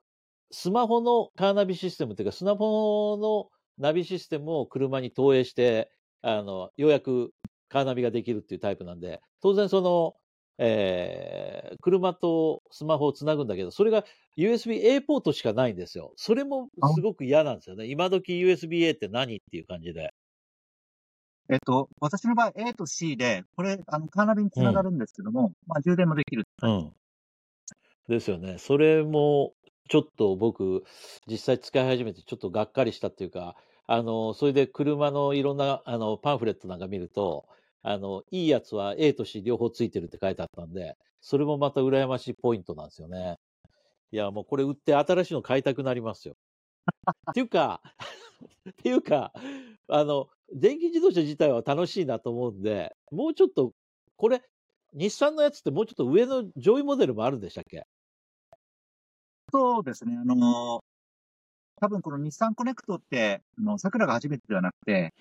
[0.50, 5.90] スマホのカーナビシステムっていうか、スマホのナビシステムを車に投影して、
[6.22, 7.32] あの、ようやく
[7.68, 10.14] カーナビができるっていうタイプなんで、当然その、
[10.58, 14.04] えー、車とスマホをつなぐんだけど、それが
[14.36, 16.12] USB-A ポートしかないんですよ。
[16.16, 17.86] それもすごく嫌なんですよね。
[17.86, 20.12] 今時 USB-A って何っていう感じで。
[21.52, 26.46] えっと、私の場合 A と C で、これ、あの、カーナビにつながるんですけども、まあ、充電もできる。
[26.62, 26.92] うん。
[28.08, 28.56] ですよね。
[28.56, 29.52] それも、
[29.90, 30.82] ちょっと僕、
[31.26, 37.46] 実際使い始めてちょっとがっかりしたっていうか、あの、それで車のいろんな、あの、パンフレットなんか見ると、
[37.82, 43.36] あの、いいやつは A と C 両方ついてるって書いてあったんで、それもまた羨ましいポイントなんですよね。
[44.10, 46.34] いや、もうこれ売って新しいの買いたくなりますよ。
[47.30, 47.82] っていうか、
[48.70, 49.33] っていうか、
[49.88, 53.72] あの、電気自動車自体は楽しいなと思うんで、もうちょっと、
[54.16, 54.42] これ、
[54.94, 57.87] 日産のやつってもうちょっと上の上位モデルもあるんでしたっけ？
[59.52, 60.16] そうですね。
[60.18, 60.85] あの、
[61.76, 65.14] 多分この日産コネクトって、あの、サクラが初めてではなくて、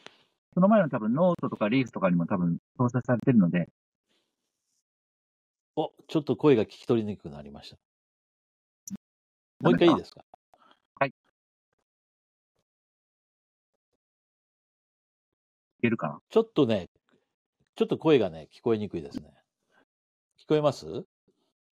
[0.54, 3.70] その前の多分ノートとかリーフとかにも多分搭載されてるので、
[5.76, 7.78] お、ちょっと声が聞き取りにくくなりました。
[9.62, 10.24] もう一回いいですか？
[15.82, 16.90] けるかなちょっとね、
[17.76, 19.34] ちょっと声がね、聞こえにくいですね。
[20.38, 21.06] 聞こえます？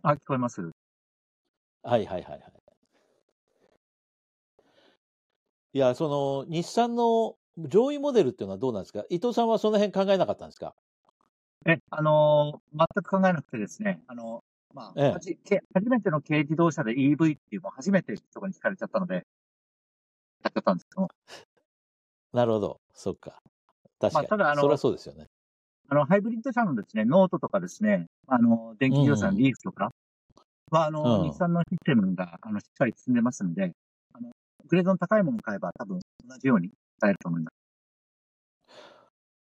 [0.01, 0.71] あ、聞こえます。
[1.83, 2.41] はいはいはいはい。
[5.73, 9.03] いや、その、日産の上位モデルっていうのはどうなんですか？
[9.09, 10.75] 伊藤さんはその辺考えなかったんですか？
[11.67, 14.43] え、あのー全く考えなくてですね、あの、
[14.73, 19.21] まあ、ええはじけ初めての軽自動車で EV っていうもう初めてそこに聞かれちゃったので、や
[20.49, 21.09] っちゃったんですけども、
[22.33, 22.81] なるほど。
[22.93, 23.39] そっか。
[23.99, 24.13] 確かに。
[24.13, 25.27] まあただあのそりゃそうですよね。
[25.89, 29.91] あの、ハイブリッド車のですね、ノートとかですね、あの、電気自動車のリーフとか
[30.71, 33.73] は、あの、うん日産のシステムが、あの、しっかり進んでますんで、
[34.13, 34.31] あの、
[34.67, 37.51] グレードの高いものを買えば多分同じように使えると思います。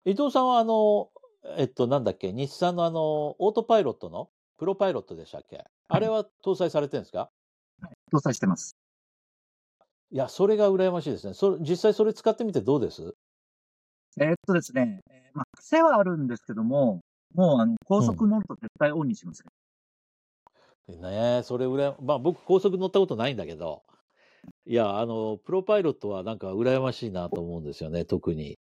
[0.06, 1.10] 伊藤さんはあの、
[1.58, 5.64] えっと、なんだっけ、日産のあの、オートパイロットのプロパイロットでしたっけ？
[5.88, 7.32] あれは搭載されてるんですか？
[8.12, 8.76] 搭載してます。
[10.12, 11.34] いや、それが羨ましいですね。
[11.34, 13.16] それ実際それ使ってみてどうです？
[14.18, 17.02] えーっとですね、えーまあ、癖はあるんですけども、
[17.34, 19.50] もう、あの、高速乗ると絶対オンにしますね。
[20.88, 23.84] ねえ、それ羨ま、まあ僕高速乗ったことないんだけど、
[24.66, 28.58] いや、あの、プロパイロットはなんか羨ましいなと思うんですよね、特に。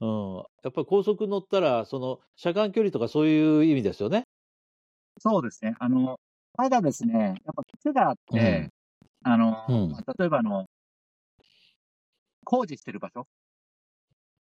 [0.00, 0.36] うん。
[0.62, 4.24] やっぱり高速乗ったら、その、車間距離とかそういう意味ですよね。
[5.18, 5.74] そうですね。
[5.78, 6.18] あの、
[6.56, 7.14] ただですね、
[7.44, 8.70] やっぱ癖があって、
[9.22, 10.66] あの、うんまあ例えばあの、
[12.44, 13.26] 工事してる場所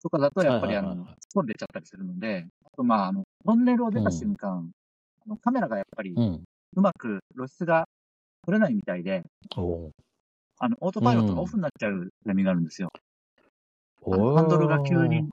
[0.01, 1.05] とかだと、やっぱりあの突っ
[1.37, 4.71] 込んでっちゃったりするので、あとまあ、あの、トンネルを出た瞬間、
[5.25, 6.43] あのカメラがやっぱりうん。
[6.75, 7.87] うまく露出が
[8.45, 9.23] 取れないみたいで、
[9.55, 9.89] お
[10.59, 12.89] あの、オートパイロットがオフになっちゃうタイミングがあるんですよ。
[14.05, 15.27] あのハンドルが急に、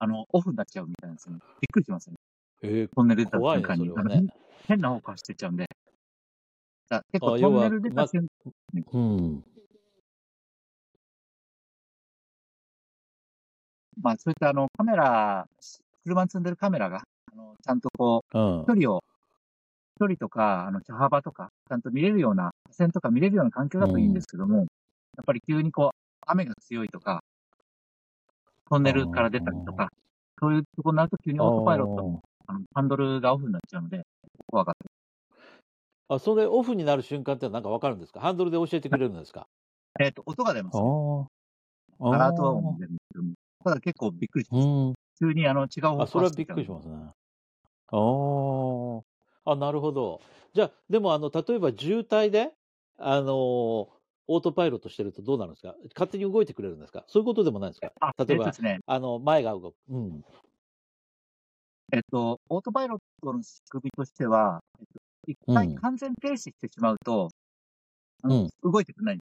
[0.00, 1.40] あの、オフになっちゃうみたいなんですよね。
[1.60, 2.16] びっくりしますね。
[2.62, 3.88] えートンネル出た瞬間に。
[3.88, 4.32] ね。
[4.66, 5.66] 変な方向走ってっちゃうんで。
[6.88, 8.26] だ結構トンネル出た瞬
[8.74, 9.44] 間、うん。
[14.02, 15.46] まあそういったあのカメラ、
[16.04, 18.68] 車に積んでるカメラが、あのちゃんとこう、うん。
[18.68, 19.02] 距離を、
[20.00, 27.22] 距離とか、あの、車幅とか、ちゃんと見れるような、線とか見れるような環境だといいんですけども、やっぱり急にこう、雨が強いとか、
[28.70, 29.90] トンネルから出たりとか、
[30.40, 32.08] そういうとこになると急にオートパイロットの
[32.48, 34.04] あのハンドルがオフになっちゃうので、
[34.48, 34.90] 怖かった。
[36.10, 38.20] あ、それオフになる瞬間ってなんかわかるんですか？
[38.20, 39.48] ハンドルで教えてくれるんですか？
[40.00, 40.88] えっ、と、音が出ます、ね。
[42.00, 44.68] あアラートは音が出るんですけども、ただ結構びっくりします。
[44.68, 44.94] うん。
[45.20, 46.94] 急にあの、違う方向あ、それはびっくりしますね。
[47.88, 49.04] あー
[49.44, 50.20] あ、なるほど。
[50.52, 52.52] じゃあ、でも、あの、例えば渋滞で、
[52.98, 53.98] あのー
[54.30, 55.74] オートパイロットしてるとどうなるんですか？
[55.94, 57.02] 勝手に動いてくれるんですか？
[57.08, 57.94] そういうことでもないんですか？
[58.00, 59.76] あ、例えばっとですね、あの、前が動く。
[59.88, 60.24] うん。
[61.92, 67.28] えっと、オートパイロットの仕組みとしては、えっと、一回うん完全停止してしまうと、
[68.22, 69.20] あの動いてくれない。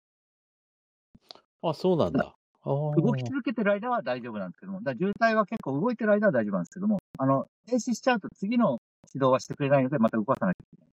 [1.62, 2.36] あ、そうなんだ。
[2.64, 8.78] あー動き続けてる間は大丈夫なんですけども、だ渋滞は結構動いてる間は大丈夫なんですけども、あの、停止しちゃうと次の
[9.14, 10.92] 指導はしてくれないので、また動かさないといけない。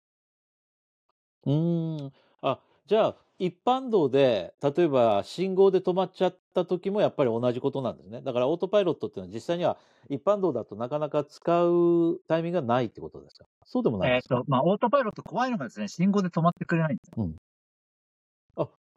[1.45, 2.13] うーん。
[2.41, 8.21] あ、じゃあ、一般道で、例えば信号で止まっちゃった時もやっぱり同じことなんですね。
[8.21, 9.77] だからオートパイロットっていうのは実際には
[10.09, 13.45] 一般道だとなかなか使うタイミングがないってことですか？
[13.65, 17.17] そうでもないんですか、えっと、まあ、オートパイロット怖いのがですね、信号で止まってくれないんですよ。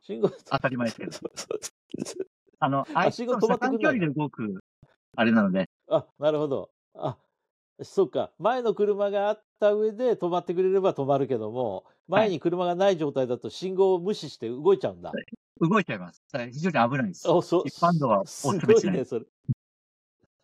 [0.01, 1.13] 信号当たり前ですけど。
[2.64, 4.64] あの、あいつ信号と車止まってくれない間距離で動く、
[5.16, 6.70] あれなので、あ、なるほど。
[6.94, 7.18] あ、
[7.83, 8.31] そっか。
[8.38, 15.11] 前の車があった上で止まってくれれば止まるけども、前に車がない状態だと信号を無視して動いちゃうんだ。
[15.61, 16.22] 動いちゃいます。
[16.53, 17.29] 非常に危ないです。
[17.29, 17.62] あ、そう。
[17.66, 19.27] 一般道はおすごいね、それ。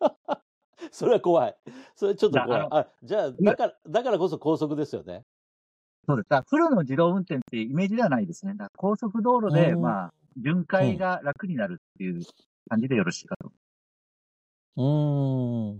[0.91, 1.55] それは怖い。
[1.95, 2.61] それちょっと怖い。
[2.61, 5.23] だあ、じゃあ、だから、だからこそ高速ですよね。
[6.05, 6.29] そうです。
[6.29, 8.55] だからフルの自動運転っていうイメージではないですね。
[8.75, 12.21] 高速道路で、うんまあ、巡回が楽になるっていう
[12.69, 13.51] 感じでよろしいかと。
[14.77, 15.79] うーん。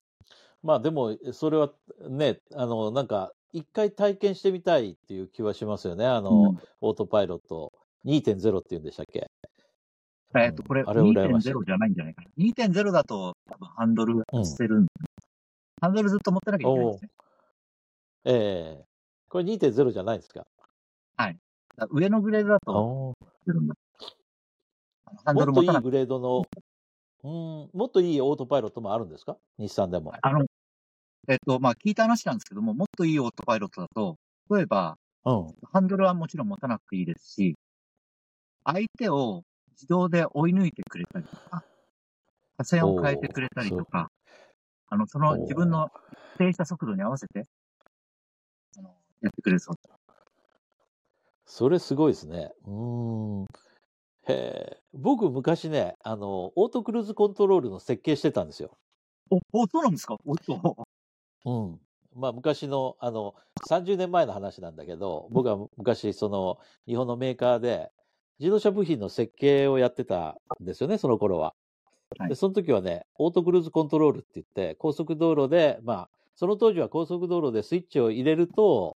[0.63, 1.73] まあでも、それは
[2.09, 6.05] ね、あの、なんか、一回体験してみたいっていう気はしますよね。
[6.05, 7.73] あの、うんオートパイロット
[8.05, 9.27] 2.0っていうんでしたっけ？
[10.35, 12.29] えっと、これあれ羨ましい2.0じゃないんじゃないかな。
[12.37, 14.89] 2.0だと多分ハンドルが捨てるんで、
[15.81, 17.09] ハンドルずっと持ってなきゃいけないんですね。
[18.25, 18.31] え
[18.81, 18.85] え
[19.29, 20.45] これ2.0じゃないですか？
[21.17, 21.33] だか
[21.77, 23.75] ら上のグレードだあとー捨てるんだ。
[25.25, 26.45] ハンもドル持たなくっといいグレードの、
[27.23, 27.31] うん、
[27.77, 29.37] もっといいオートパイロットもあるんですか？
[29.57, 30.13] 日産でも。
[30.21, 30.45] あの、
[31.27, 34.17] えっと、まあ、聞いた話なんですけども、もっといいオートパイロットだと、
[34.51, 35.55] 例えば、うん。
[35.73, 37.57] ハンドルはもちろん持たなくていいですし、
[38.63, 41.63] 相手を自動で追い抜いてくれたりとか、
[42.57, 44.11] 車線を変えてくれたりとか、
[44.89, 45.89] あの、その自分の
[46.37, 47.45] 停した速度に合わせて、
[48.77, 49.89] あの、やってくれるそうです。
[51.45, 52.51] それすごいですね。
[52.65, 53.45] うーん。
[54.29, 54.83] へえ。
[54.93, 58.77] 僕昔ね、あの、オートクルーズコントロールの設計してたんですよ。
[59.29, 60.17] お、お、そうなんですか？
[60.25, 60.87] おっと。
[61.45, 61.79] うん。
[62.15, 63.35] まあ昔の、あの、
[63.67, 67.91] 30年前の話なんだけど、僕は昔、その、日本のメーカーで、
[68.39, 71.55] 自動車部品の設計をやってたんですよね、その頃は。
[72.17, 78.97] はいで、その時はね、オートクルーズコントロールって言って、高速道路で、まあ、その当時は高速道路でスイッチを入れると、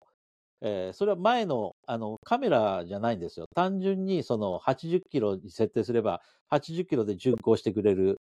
[0.62, 3.48] えーそれは前の、あの、カメラじゃないんですよ。
[3.56, 8.22] 単純にその80キロに設定すれば、80キロで巡航してくれる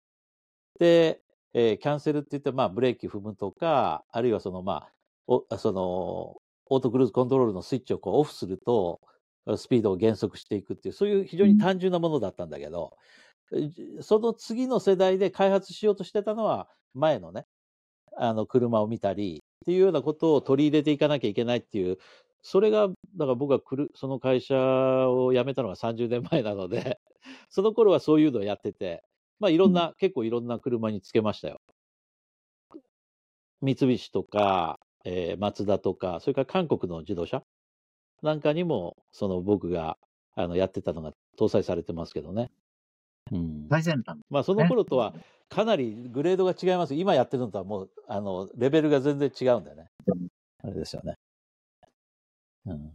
[0.80, 1.22] で、
[1.54, 4.94] えーキャンセルって言って、まあ、ブレーキ踏むとか、あるいはその、まあ、
[5.28, 6.38] おその、
[6.72, 9.02] オートクルーズコントロールのスイッチをこうオフすると、
[9.58, 12.98] スピードを減速していくっていう、そういう非常に単純なものだったんだけど、
[14.02, 17.46] その次の世代で開発しようとしてたのは、前のね、
[18.18, 21.98] あの、車を見たり、っていうようなことを取り入れていかなきゃいけないっていう、
[22.42, 24.56] それが、だから僕はくる、その会社
[25.10, 27.00] を辞めたのが30年前なので、
[27.50, 29.04] その頃はそういうのをやってて、
[29.40, 31.60] まあいろんな、結構いろんな車につけましたよ。
[33.62, 37.44] 三菱とか、えーマツダとか、それから韓国の自動車
[38.22, 39.98] なんかにも、その僕が
[40.36, 42.52] あのやってたのが搭載されてますけどね。
[43.32, 43.68] うん。
[43.70, 44.20] 最先端。
[44.30, 45.14] まあその頃とは
[45.50, 46.96] かなりグレードが違います。
[46.96, 49.90] 今やってるのとはもう、あの、レベルが全然違うんだよね。
[50.64, 51.16] あれですよね。
[52.70, 52.94] うん。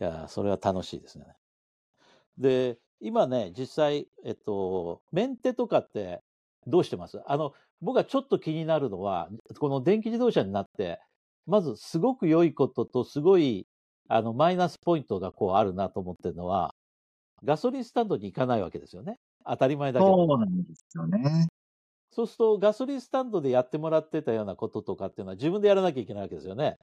[0.00, 1.26] いや、それは楽しいですね。
[2.38, 6.20] で、今ね、実際、えっと、メンテとかって
[6.66, 7.20] どうしてます？
[7.26, 11.00] あの、僕はちょっと気になるのは、この電気自動車になって、
[11.46, 13.66] まずすごく良いことと、すごい、
[14.08, 16.74] あの、マイナスポイントがこうあるなと思ってるのは、
[17.44, 19.16] ガソリンスタンドに行かないわけですよね。
[19.44, 20.14] 当たり前だけど。
[20.14, 21.48] そうなんですよね。
[22.12, 26.76] そうすると、ガソリンスタンドでやってもらってたようなこととかっていうのは自分でやらなきゃいけないわけですよね。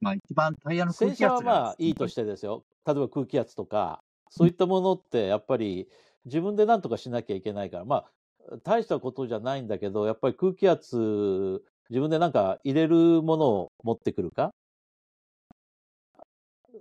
[0.00, 2.64] まあ一番タイヤの空洗車は気圧がまあいいとしてですよ。
[2.86, 5.88] 例えば空気圧とか、そういったものってやっぱり
[6.24, 14.50] 自分で何とかしなきゃいけないから、まあ、大したことじゃないんだけど、やっぱり空気圧、自分でなんか入れるものを持ってくるか？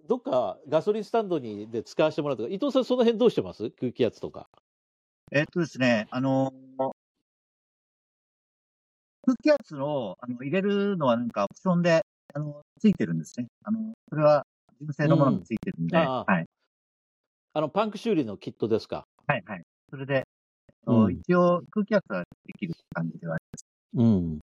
[0.07, 3.71] どっかガソリンスタンドにで使わせてもらうとか、伊藤さんその辺どうしてます？
[3.71, 4.47] 空気圧とか。
[5.31, 6.53] えっとですね、あの、
[9.25, 12.04] 空気圧をあの入れるのはなんかオプションで、
[12.35, 13.47] あの、ついてるんですね。
[13.63, 14.45] あの、それは
[14.81, 16.45] 純正のものがついてるんで、うんはい。
[17.53, 19.07] あの、パンク修理のキットですか？
[19.27, 19.63] はい、はい。
[19.89, 20.23] それで、
[20.87, 23.65] うん一応空気圧はできる感じではあります。
[23.93, 24.39] うん。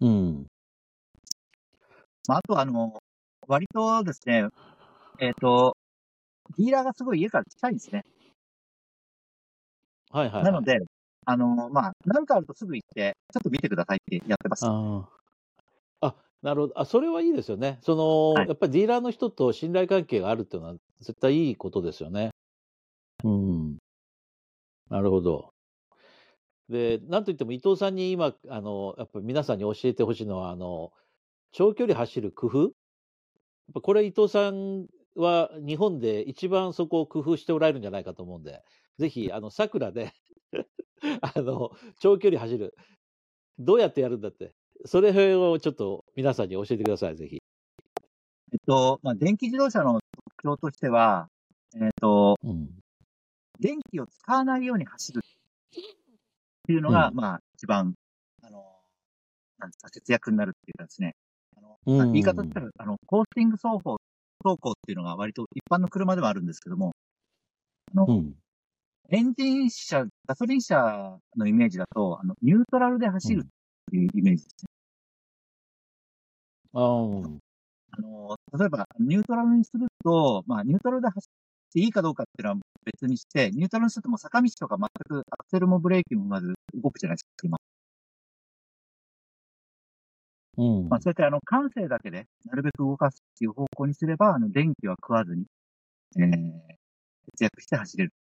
[0.00, 0.46] うん。
[2.26, 2.98] まあ、あとあの、
[3.46, 4.48] 割とですね、
[5.20, 5.76] えっ、と、
[6.58, 8.04] ディーラーがすごい家から近いんですね。
[10.10, 10.50] はいはい、はい。
[10.50, 10.78] なので、
[11.26, 14.70] あの、まあ、なんかあるとすぐ行って、ちょっと見てくださいってやってます。
[14.70, 15.08] あ、
[16.44, 16.78] なるほど。
[16.78, 17.78] あ、それはいいですよね。
[17.80, 22.30] その、はいやっぱりディーラーの人と信頼関係があるっていうのは絶対いいことですよね。
[23.24, 23.78] うん。
[24.90, 25.54] なるほど。
[26.68, 30.92] で、なんといっても伊藤さんに今、あの、やっぱり皆さんに教えてほしいのは、あの、
[31.50, 32.72] 長距離走る工夫やっ
[33.72, 38.62] ぱこれ伊藤さんは日本で一番そこを工夫しておられるんじゃないかと思うんで、
[38.98, 40.12] ぜひ、あの、桜で、
[41.22, 42.74] あの、長距離走る。
[43.58, 44.54] どうやってやるんだって。
[44.84, 47.42] それをちょっと皆さんに教えてください、ぜひ。
[48.52, 50.00] えっと、まあ、電気自動車の
[50.42, 51.28] 特徴としては、
[51.74, 52.68] えっと、うん。
[53.60, 55.22] 電気を使わないように走るっ
[56.66, 57.94] ていうのが、うんまあ、一番、
[58.42, 58.64] あの、
[59.58, 61.14] なんですか、節約になるっていうかですね。
[61.56, 63.96] あの、うんまあ言い方としたら、あの、コースティング走行、
[64.44, 66.92] 走行っていうのが割と一般の車ではあるんですけども、
[67.94, 68.34] うん。
[69.10, 73.48] エンジン車、ガソリン車のイメージだと、あの、ニュートラルで走るっ
[73.90, 74.68] ていうイメージですね。
[76.72, 77.38] あー
[77.92, 87.58] あの、例えば、ニュートラルにすると、まあ、ニュートラルで走っていいかどうかっていうのは別にして、ニュートラルにするともう坂道とか全くアクセルもブレーキもまず動くじゃないですか、車。
[90.56, 90.88] うん。
[90.88, 95.46] まあ、そうやってあの、感性だけで、なるべく動かすっていう方向にすれば、あの、電気は食わずに、
[96.18, 96.74] えー、
[97.32, 98.12] 節約して走れる。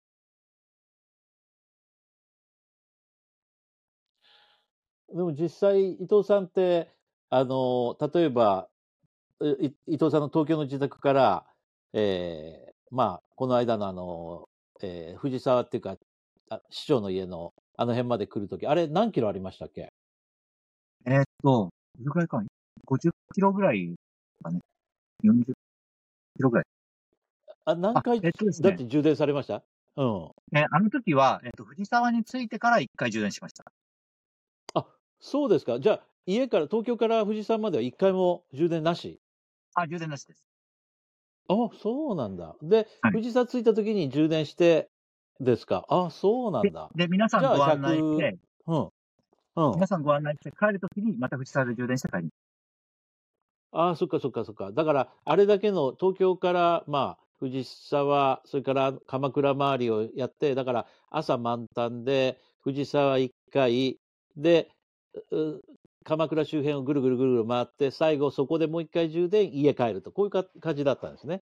[5.14, 6.90] でも実際、伊藤さんって、
[7.30, 8.70] あの、例えば、
[9.62, 11.46] い伊藤さんの東京の自宅から、
[11.94, 14.50] えーまあ、この間のあの、
[14.82, 15.98] えー藤沢っていうか、
[16.50, 19.90] あ市長の家のあの辺まで来るとき、あれ何キロありましたっけ？
[21.06, 22.46] えーっと、どれくらいかな
[22.88, 23.96] ?50 キロぐらい
[24.44, 24.60] かね。
[25.24, 25.54] 40キ
[26.40, 26.66] ロぐらい。
[27.66, 29.64] あ、何回、あえっとねだって充電されました？
[29.98, 30.32] うん。
[30.58, 33.66] えーあの時は、えーっと、藤沢に着いてから1回充電しました。
[35.24, 35.80] あ、そうですか。
[35.80, 39.20] じゃあ、家から、東京から藤沢までは一回も充電なし？
[39.76, 40.40] あ、充電なしです。
[41.50, 42.56] あ、そうなんだ。
[42.62, 44.90] で、はい藤沢着いたときに充電して
[45.40, 45.86] ですか？
[45.90, 46.94] あ、そうなんでだ。
[46.96, 48.90] で、皆さんじゃあご案内100して、うん。
[49.56, 49.88] うん皆。
[49.88, 52.30] さんご案内して帰るときにまた藤沢で充電して帰り。
[53.72, 54.72] ああ、そっかそっかそっか。
[54.72, 64.00] だから、あれだけの東京から、まあ、藤沢、それから鎌倉周りをやって、だから朝満タンで、藤沢1回、
[64.38, 64.74] で、う
[66.04, 71.42] 鎌倉周辺をぐるぐるぐるぐる回って、最後そこでもう一回充電、家帰ると、こういうか感じだったんですね。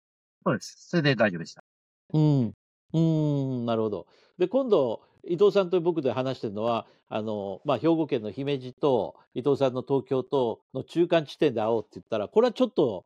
[0.45, 0.75] そうです。
[0.89, 1.65] それで大丈夫でした。
[2.13, 2.47] うん。
[2.49, 4.07] うーん、なるほど。
[4.39, 13.05] で、今度、伊藤さんと僕で話してるのは、あの、まあ、兵庫県の姫路と伊藤さんの東京との中間地点で会おうって言ったら、これはちょっと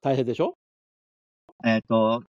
[0.00, 0.54] 大変でしょ？
[1.64, 2.22] えっ、と、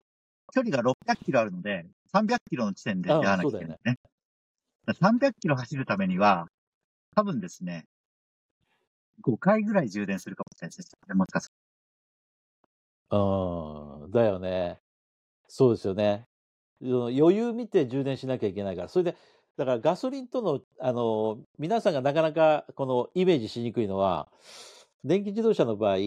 [0.54, 3.96] 距離が600キロあるので、300キロの地点で出会わなきゃいけないね。
[4.88, 6.48] 300キロ走るためには、
[7.18, 7.86] 多分ですね、
[9.22, 11.16] 5回ぐらい充電するかもしれないですね。
[11.16, 11.52] もしかす
[13.10, 14.80] うん、だよね。
[15.48, 16.28] そうですよね。
[16.82, 18.90] その余裕見て充電しなきゃいけないから。
[18.90, 19.18] それで、
[19.58, 24.30] だからガソリンとの、あの、皆さんがなかなかこのイメージしにくいのは、
[25.04, 25.98] 電気自動車の場合、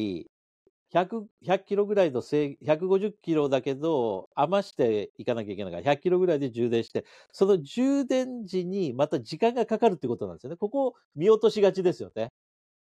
[0.92, 10.56] 100、100キロぐらいの制、150キロだけど、余していかなきゃいけないから、100キロぐらいで充電して、その充電時にまた時間がかかるってことなんですよね。
[10.56, 12.32] ここを見落としがちですよね。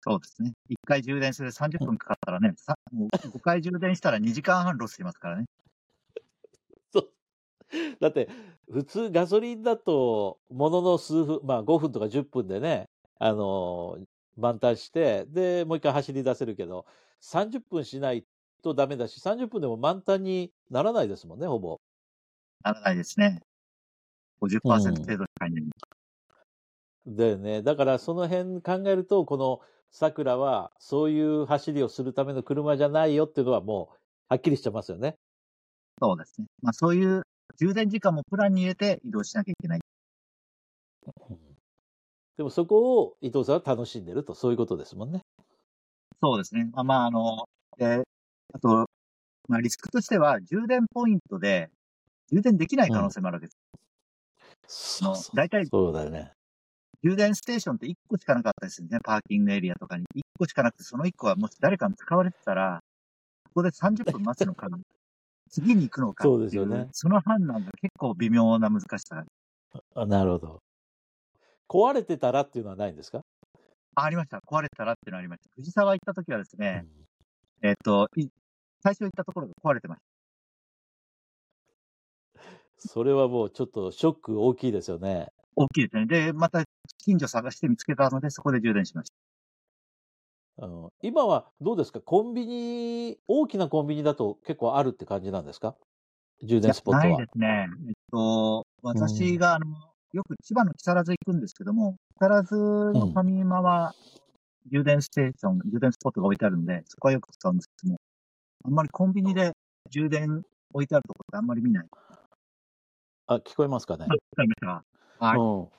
[0.02, 0.54] そうですね。
[0.70, 5.46] 1回充電する30分かかったらね、さもう5回充電したら2時間半ロスしますからね。
[6.94, 7.10] そう。
[8.00, 8.30] だって、
[8.72, 12.90] 普通ガソリンだと、ものの数分、まあ5分とか10分でね、
[13.20, 14.06] あのー
[14.38, 16.86] 満タンして、で、もう一回走り出せるけど、
[17.22, 18.26] 30分しない
[18.64, 21.80] とダメだし、30分でも満タンにならないですもんね、ほぼ。
[22.64, 23.42] ならないですね。
[24.42, 24.62] 50%
[25.02, 25.64] 程度しかいない。
[27.08, 27.62] だよね。
[27.64, 29.62] だからその辺考えると、この
[29.92, 33.98] 桜はそういう走りをするための車じゃないよっていうのはもう、
[34.30, 35.16] はっきりしてますよね。
[36.02, 36.48] そうですね。
[36.62, 37.24] まあそういう
[37.58, 39.80] 充電時間もプランに入れて移動しなきゃいけない。
[42.38, 45.22] でもそこを伊藤さんは楽しんでると、そういうことですもんね。
[46.22, 46.70] そうですね。
[46.74, 48.04] まあまあ、あの、で、
[48.54, 48.90] あと、
[49.48, 51.70] まあリスクとしては充電ポイントで
[52.32, 53.58] 充電できない可能性もあるわけです。
[55.00, 56.32] そうそう大体そうだよね。
[57.04, 58.98] 充電ステーションって1個しかなかったですよね。
[59.04, 60.04] パーキングエリアとかに。
[60.16, 62.82] 1個しかなくて、その1個はもし誰かに使われてたら、
[63.46, 64.68] ここで30分待つのか、
[65.50, 69.26] 次に行くのかそうですよねその判断が結構微妙な難しさが
[69.96, 70.60] あなるほど。
[71.70, 73.22] 壊れてたらっていうのはないんですか、
[74.00, 74.38] あありました。
[74.46, 75.50] 壊れてたらっていうのありました。
[75.56, 76.86] 藤沢行った時はですね、
[77.64, 78.28] えっ、と、い
[78.84, 80.02] 最初行ったところが壊れてまし
[82.78, 85.30] それはもうちょっとショック大きいですよね。
[85.30, 85.34] た。
[85.56, 86.06] 大きいですね。
[86.06, 86.64] で、また
[87.00, 89.16] 近所探して見つけたので、そこで充電しました。
[90.60, 92.00] うん、今はどうですか？
[92.02, 95.76] コンビニ、大きなコンビニだと結構あるって感じなんですか？
[96.44, 97.32] 充電スポットはないで。
[97.32, 97.68] すね。
[97.88, 99.68] えっと、私が、あの、
[100.14, 103.94] よく千葉の木更津行くんですけども、木更津のファミマは
[104.72, 108.00] 充電ステーション、充電スポットが置いてあるんで、そこはよく使うんですけども、
[108.66, 109.52] あんまりコンビニで
[109.92, 110.44] 充電
[110.74, 111.86] 置いてあるところってあんまり見ない。
[113.28, 114.08] あ、聞こえますかね？
[115.20, 115.40] はい。
[115.40, 115.70] うん。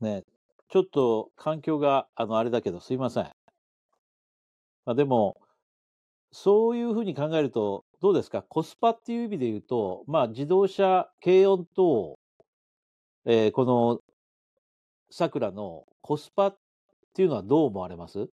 [0.00, 0.24] ね、
[0.70, 3.24] ちょっと環境があのあれだけどすいません。
[4.86, 5.36] まあ、でも、
[6.32, 8.40] そういうふうに考えると、どうですか？
[8.40, 12.18] コスパっていう意味で言うと、まあ自動車、軽音と、
[13.26, 14.00] えーこの、
[15.10, 16.58] 桜のコスパっ
[17.14, 18.30] ていうのはどう思われます？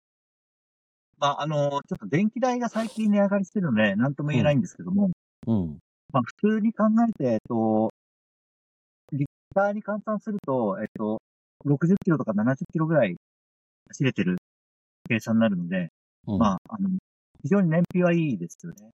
[1.19, 5.09] まあ、あの、ちょっと電気代が最近値上がりしてるので、なんとも言えないんですけども、
[5.47, 5.79] うん。
[6.13, 7.89] まあ、普通に考えて、えっと、
[9.13, 11.21] リッターに換算すると、えっと、
[11.65, 13.15] 60キロとか70キロぐらい
[13.89, 14.37] 走れてる
[15.09, 15.89] 計算になるので、
[16.27, 16.89] うんまあ、あの、
[17.41, 18.91] 非常に燃費はいいですよね。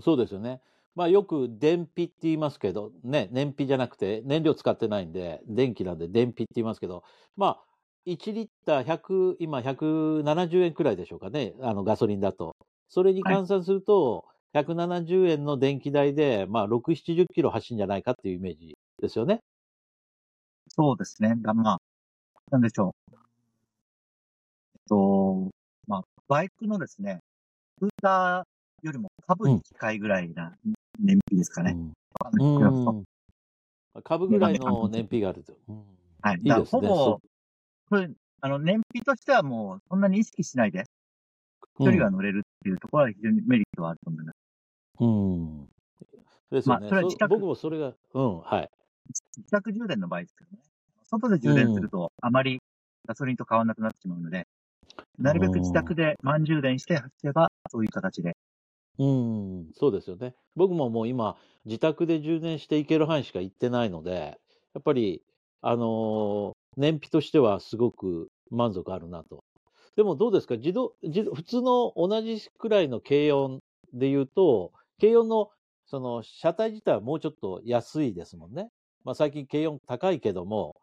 [0.00, 0.60] そうですよね。
[0.94, 7.04] まあよく電費って言いますけど、ね、燃費じゃなくて燃料使ってないんで、電気なんで電費って言いますけど、
[7.36, 7.64] まあ、
[8.06, 12.54] 1リッター100、今170円くらいでしょうかね、あのガソリンだと。
[12.88, 14.24] それに換算すると、
[14.54, 19.40] 170円の電気代で、まあ、6、70キロ走るんじゃないかっていうイメージですよね。
[20.68, 21.34] そうですね。
[21.38, 21.78] だまあ、
[22.50, 23.14] なんでしょう。
[23.14, 23.20] えっ
[24.88, 25.50] と、
[25.86, 27.20] まあ、バイクのですね、
[27.78, 30.54] スクーターよりも株に近いぐらいな
[31.02, 31.76] 燃費ですかね。
[34.04, 35.52] 株ぐらいの燃費があると。
[35.68, 35.82] うん
[36.22, 36.40] はい。
[36.42, 37.20] いいほぼそ、
[37.90, 38.08] これ、
[38.40, 40.84] あの、燃費としてはもう、そんなに意識しないで、
[41.78, 44.36] 距離が乗れるっていうところは非常にメリットはあると思います。
[45.00, 45.66] うん。
[46.50, 46.86] ですよね。
[46.86, 48.70] そまあそれは自宅僕もそれが、うん、はい。
[49.36, 50.58] 自宅充電の場合ですけどね。
[51.10, 52.60] 外で充電すると、あまり
[53.06, 54.46] ガソリンと変わらなくなってしまうので、
[55.18, 58.36] なるべく自宅で満充電して走れば、そういう形で。
[58.98, 60.34] うん、そうですよね。
[60.54, 64.38] 僕ももう今、自宅で充電していける範囲しか行ってないので、
[64.74, 65.22] やっぱり、
[65.64, 69.44] あの燃費としてはすごく満足あるなと。
[69.96, 70.56] でもどうですか？
[70.56, 73.60] 自動、自動普通の同じくらいの軽音
[73.92, 75.50] で言うと、軽音の
[75.86, 78.70] その車体自体はもうちょっと安いですもんね。
[79.04, 80.74] まあ最近軽音高いけども、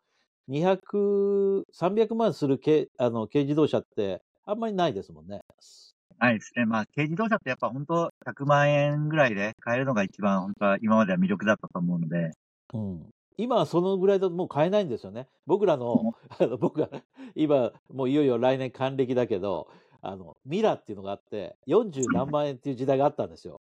[0.48, 5.42] 200、300万する軽あの軽自動車ってあんまりないですもんね。
[6.18, 6.66] はいですね。
[6.66, 12.32] まあ、軽自動車ってやっぱ本当100万円ぐらいで買えるのが一番本当は今までは魅力だったと思うので、
[12.74, 13.10] うん。
[13.38, 15.30] 今はそのぐらいだともう買えないんですよね。
[15.46, 16.90] 僕らの、 あの僕が
[17.36, 19.70] 今、もういよいよ来年還暦だけど、
[20.02, 23.62] あの、ミラっていうのがあって、40何万円っていう時代があったんですよ。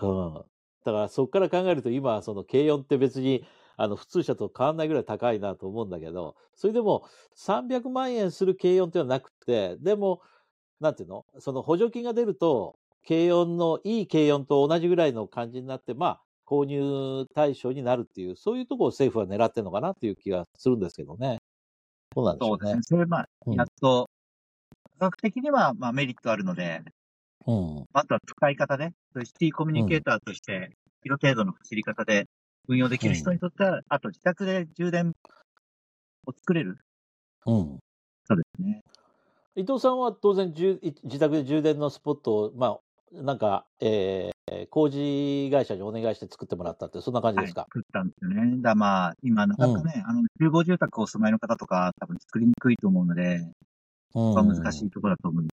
[0.00, 0.34] うん。
[0.34, 3.44] だからそこから考えると今はその軽音って別に
[3.76, 7.04] あの普通車と変わんないぐらい高いなと思うんだけど、それでも
[7.36, 10.20] 300万円する軽音っていうのはなくて、でも、
[10.80, 11.24] なんていうの？
[11.40, 21.38] その補助金が出ると、軽音の、いい軽音と同じぐらいの感じになって、まあ、購入対象になるっていう、そういうところを政府は狙ってるのかなっていう気がするんですけどね。
[22.14, 22.82] そうなんでしょねそううですね。。
[22.82, 24.10] それ、まあ、うんやっと、
[24.98, 26.82] 価格的には、まあ、メリットあるので、
[27.46, 27.52] う
[27.82, 27.88] ん。
[27.92, 32.26] あとは使い方で、そういうシティコミュニケーターとして、キロ程度の走り方で
[32.68, 35.14] 運用できる人にとっては、あと自宅で充電
[36.26, 36.78] を作れる。
[37.46, 37.78] うん。
[38.26, 38.82] そうですね。
[39.58, 42.80] 伊藤さんは当然、自宅で充電のスポットを、まあ、
[43.12, 48.62] なんか、えー、工事会社にお願いして作ってもらったって、そんな感じはい、ですか、作ったんですよね。
[48.62, 53.50] だまあ、今、なかなかね、あの、集合住宅をお住まいの方とか、多分作りにくいと思うので、
[54.14, 55.54] うんまあ難しいところだと思うんで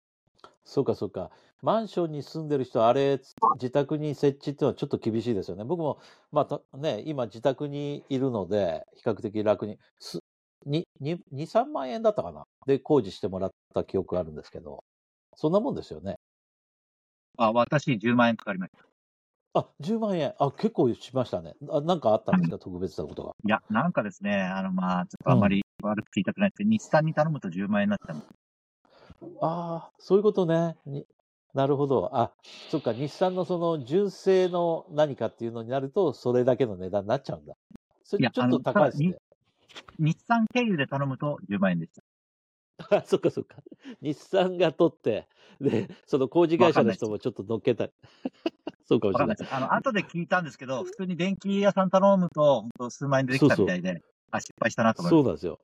[0.65, 1.31] そうか、そうか。
[1.63, 3.21] マンションに住んでる人は、あれ、
[3.55, 5.65] 自宅に設置っていうのはちょっと厳しいですよね。
[5.65, 6.01] 僕も、
[6.33, 9.79] まあた、ね、今自宅にいるので、比較的楽に、
[10.65, 14.85] す、に、に、2、3万円だったかなで工事してもらった記憶があるんですけど、
[15.37, 16.17] そんなもんですよね。
[17.37, 18.87] あ、私10万円かかりました。
[19.55, 20.35] あ、10万円。
[20.39, 21.55] あ、結構しましたね。
[21.71, 22.59] あなんかあったんですか？
[22.59, 23.37] 特別なことが。
[23.45, 28.19] いや、なんかですね、あの、まあ、ちょっとあんまり悪く言いたくないですけど、日産に頼むと10万円になっちゃう。
[29.41, 30.77] ああ、そういうことね。
[30.87, 31.07] に
[31.55, 32.17] なるほど。
[32.17, 32.35] あ、
[32.67, 37.55] そっか、日産のその純正の何かっていうのになると、それだけの値段になっちゃうんだ。
[38.05, 39.19] そいやれちょっと高いですね。
[39.99, 42.03] 日産経由で頼むと10万円でした。
[42.97, 43.57] あ、 そっかそっか。
[44.01, 45.29] 日産が取って、
[45.61, 47.89] で、その工事会社の人もちょっと乗っけた。
[48.87, 49.37] そうかもしれない。
[49.51, 55.59] あの、後で聞いたんですけど、普通に電気屋さん頼むと、本当数万円でできたみたいで、あ、失敗したなと思いまそうなんですよ。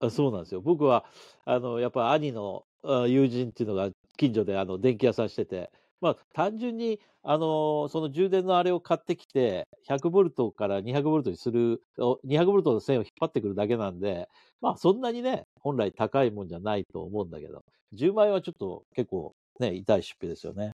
[0.00, 0.60] あそうなんですよ。
[0.60, 1.04] 僕は、
[1.44, 5.70] あの、やっぱ兄のあ友人っていうのが近所であの電気屋さんしてて、
[6.02, 14.28] まあ単純に、あの、その充電のあれを買ってきて、100ボルトから200ボルトにする、お200ボルトの線を引っ張ってくるだけなんで、
[14.60, 17.62] まあそんなにね、本来高いもんじゃないと思うんだけど、
[17.94, 20.72] 10万円はちょっと結構ね、痛い出費ですよね。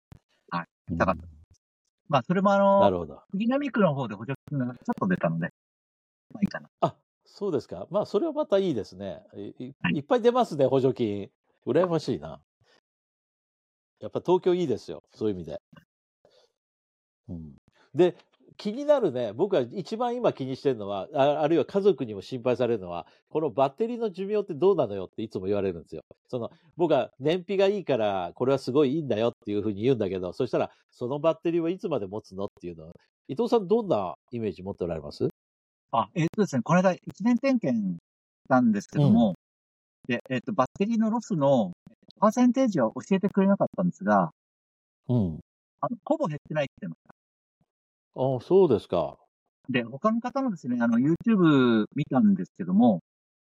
[0.50, 0.96] はいうん。
[0.96, 1.22] 痛かった
[2.08, 3.22] まあ、それもあの、なるほど。
[3.30, 5.48] 杉並区の方で補助金がちょっと出たので、
[6.34, 6.68] まあいいかな。
[6.80, 7.86] あ、そうですか。
[7.90, 9.22] まあ、それはまたいいですね。
[9.34, 11.30] いいはいいっぱい出ますね、補助金。
[11.64, 12.40] 羨ましいな。
[14.02, 15.02] やっぱ東京いいですよ。
[15.14, 15.60] そういう意味で。
[17.28, 17.54] うん、
[17.94, 18.16] で、
[18.56, 26.02] 気になるね、僕は一番今気にしてるのはあ、あるいは家族にも心配されるのは、このバッテリーの寿命ってどうなのよっていつも言われるんですよ。
[26.28, 32.92] その、僕は燃費がいいから、これはすごいいいんだよっていうふうに言うんだけど、そしたら、そのバッテリーはいつまで持つのっていうのは、
[33.28, 35.28] 伊藤さんどんなイメージ持っておられます？
[35.92, 37.98] あ、えっ、とですね、この間1年点検し
[38.48, 39.34] たんですけども、
[40.08, 41.72] で、えっ、と、バッテリーのロスの
[42.18, 44.30] パーセンテージは教えてくれなかったんですが、
[45.08, 45.40] うん。
[45.80, 46.98] あのほぼ減ってないって言って
[48.14, 49.16] ましあそうですか。
[49.68, 49.72] た。
[49.72, 53.00] で、他の方のですね、あの、YouTube 見たんですけども、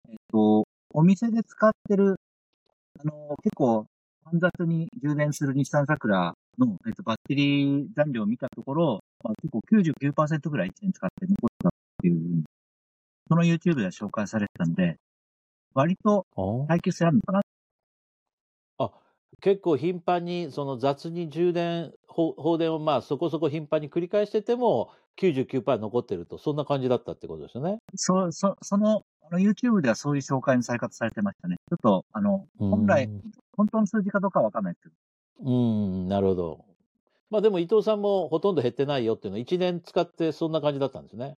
[0.10, 2.16] えっ、と、お店で使ってる、
[3.00, 3.86] あの、結構、
[4.26, 11.72] 煩雑に充電する日産桜の、えっ、と、バッテリー残量を見たところ、まあ、結構99%ぐらい1年使って残ったっ
[12.02, 12.44] ていう、
[13.28, 14.98] その YouTube では紹介されてたんで、
[15.74, 17.42] 割とあ耐久性あるのかな
[19.44, 27.80] 結構頻繁に、その雑に充電、放放電をまあそこそこ頻繁に繰り返してても、99%残ってると、そんな感じだったってことですよね。
[27.94, 31.58] そ、そ、その、あの YouTube ではそういう紹介のされ方されてましたね。
[31.70, 33.10] ちょっと、あの、本来、
[33.58, 34.90] 本当の数字かどうかはわかんないですけ
[35.44, 35.52] ど。
[35.52, 36.66] うん、なるほど。
[37.30, 41.36] まあでも伊藤さんもほとんど減ってないよっていうのは1年使ってそんな感じだったんですね。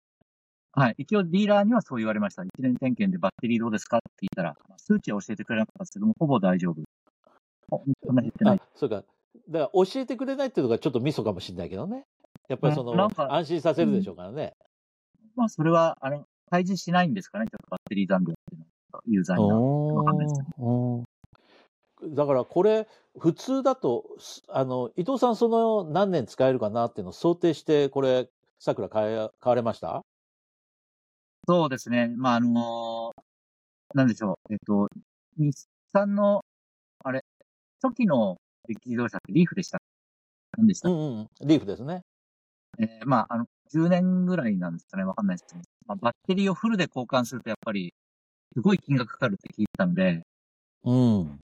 [0.76, 0.96] はい。
[0.98, 2.42] 一応ディーラーにはそう言われました。
[2.44, 6.82] 1年点検でバッテリーどうですかって聞いたら、まあ数値は教えてくれなかったですけども、ほぼ大丈夫。
[7.70, 8.98] ほそんな減ってないあ。、そうか。
[8.98, 9.06] だか
[9.50, 12.04] ら教えてくれないっていうのがちょっとミソかもしれないけどね。
[12.50, 12.94] やっぱりその
[13.34, 14.54] 安心させるでしょうからね。
[15.36, 17.46] まあ、それは、あの、開示しないんですかね。
[17.46, 19.60] ちょっとバッテリー残量っていうのは、ユーザーには。
[19.96, 21.04] わかんないですけおー
[22.14, 30.04] だからこれ、普通だと、すあの、伊藤さんその何年使えるかなっていうのを想定して、これ、桜買え、買われました？
[31.48, 32.08] そうですね。
[32.18, 33.12] まあ、あの
[33.94, 34.54] なんでしょう。
[34.54, 34.90] えっと、
[35.38, 36.44] 日産の、
[37.04, 37.24] あれ、
[37.82, 38.38] 初期の
[38.68, 39.80] 電気自動車ってリーフでした。
[40.58, 40.90] 何でした？
[40.90, 41.28] うんうん。
[41.42, 42.02] リーフですね。
[42.80, 45.04] えーまあ、あの、10年ぐらいなんですかね。
[45.04, 47.94] わかんないですけど、まあ、バッテリーをフルで交換するとやっぱり、
[48.54, 50.24] すごい金額かかるって聞いたんで、
[50.84, 51.40] うん。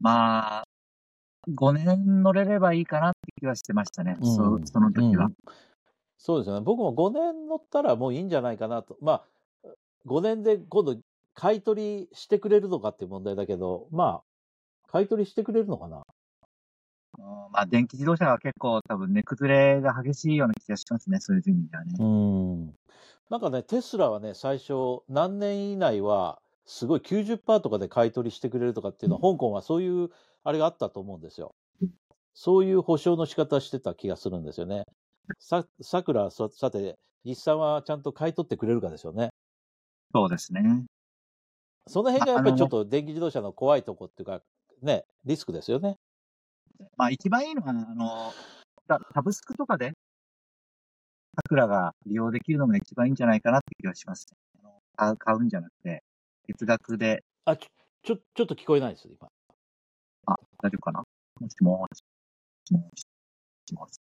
[0.00, 0.64] まあ、
[1.54, 4.16] 5年乗れればいいかなって気はしてましたね。
[4.18, 5.26] うんそその時は。
[5.26, 5.34] うん
[6.24, 6.62] そうですよね。
[6.62, 8.96] 僕も5年乗ったらもういいんじゃないかなと。
[9.02, 9.24] ま
[9.62, 9.68] あ、
[10.06, 10.96] 5年で今度
[11.34, 14.22] 買い取りしてくれるのかっていう問題だけど、ま
[14.88, 16.02] あ、買い取りしてくれるのかな。
[17.18, 21.92] うんまあ、電気自動車が結構多分ね、崩れが激しいような気がしますね、そういう意味ではね。
[21.98, 22.74] うん。
[23.28, 30.08] なんかね、テスラはね、最初、何年以内は、すごい90%とかで買い取りしてくれるとかっていうのは、香港はそういう、
[30.42, 31.54] あれがあったと思うんですよ。
[32.32, 34.84] そういう保証の仕方してた気がするんですよね。
[35.38, 39.30] さ、さくら、ささて、日産はちゃんと買い取ってくれるかですよね。
[40.14, 40.84] そうですね。
[41.86, 44.42] その辺がやっぱりちょっと電気自動車の怖いとこっていうか、
[44.82, 45.96] ね、リスクですよね。
[46.96, 48.32] まあ一番いいのは、あの、
[48.88, 49.92] ササブスクとかで、
[51.36, 54.38] 桜が利用できるのが一番いいんじゃないかなって気がします、ね。
[54.62, 56.02] あの買う買うんじゃなくて、
[56.48, 57.68] 月額で、あ、ちょ、
[58.02, 59.28] ちょ、ちょっと聞こえないです、今。
[60.26, 61.02] あ、大丈夫かな？
[61.40, 62.02] もしもし、
[62.72, 63.06] もし
[63.74, 64.03] もし。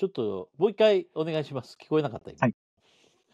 [0.00, 1.76] ちょっと、もう一回お願いします。
[1.78, 2.38] 聞こえなかった、今。
[2.40, 2.54] はい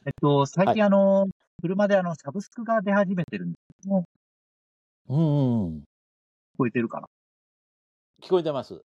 [0.05, 1.29] えっと、最近あの、
[1.63, 4.05] 車であの、サブスクが出始めてるんですけども、
[5.09, 5.79] うんうんうん。
[5.79, 5.83] 聞
[6.59, 7.07] こえてるかな？
[8.21, 8.83] 聞こえてます。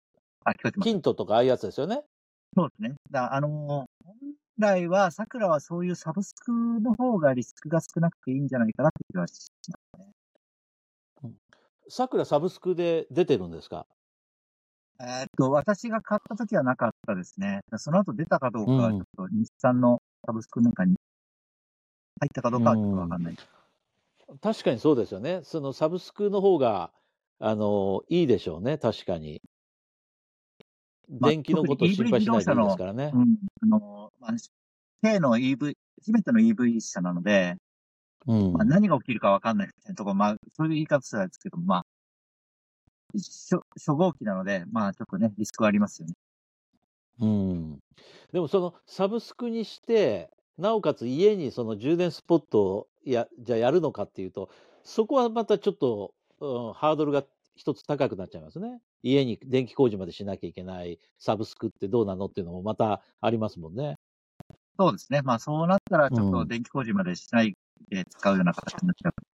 [0.45, 0.89] あ、聞こえてます。
[0.89, 2.01] キントとかああいうやつですよね。
[2.55, 2.95] そうですね。
[3.11, 3.88] だあの、本
[4.57, 9.49] 来は、桜はそういうサブスクの方がリスクが少なくていいんじゃないかなって気がし
[9.97, 10.13] ます。
[11.89, 13.86] さくらサブスクで出てるんですか？
[14.99, 17.61] えーっと、私が買った時はなかったですね。
[17.77, 20.95] その後出たかどうかは、うんちょっと日産のサブスクの中に
[22.21, 23.35] 入ったかどうかはちょっとわかんない。
[24.41, 25.41] 確かにそうですよね。
[25.43, 26.91] そのサブスクの方が、
[27.39, 28.77] あの、いいでしょうね。
[28.77, 29.41] 確かに。
[31.19, 33.17] まあ電気のことを心配しないでいいですからねう。
[33.19, 33.35] ん。
[33.61, 34.31] あの、まあ、
[35.01, 37.57] 軽の EV、初めての EV 車なので、
[38.27, 41.85] うんまあ、何が起きるかわかんないみたいなところ、まあ、そういう言い方したらですけど、まあ、
[43.20, 46.13] 初初号機なので、まあ、ちょっとね、リスクはありますよね。
[47.22, 47.80] うん。
[48.34, 54.49] でもそのサブスクにして、なおかつ家にその充電スポットをや、じゃあやるのかっていうと、
[54.84, 57.24] そこはまたちょっと、うん、ハードルが
[57.55, 58.82] 一つ高くなっちゃいますね。
[59.03, 63.97] 家に電気工事までしなきゃいけないサブスクってどうなのっていうのもまたありますもんね。
[64.78, 65.22] そうですね。
[65.22, 67.55] まあ、そうなったら、ちょっうんと電気工事までしない
[67.89, 69.34] で使うような形になっちゃう。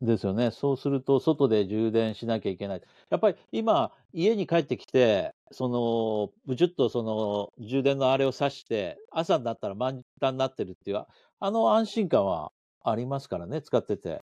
[0.00, 0.52] ですよね。
[0.52, 2.82] そうすると、外で充電しなきゃいけない。
[3.10, 11.04] やっぱり今、家に帰ってきて、その、ぶちゅっとその、充電のあれを挿して、朝になったら満タンになってるっていう、
[11.40, 14.22] あの安心感はありますからね、使ってて。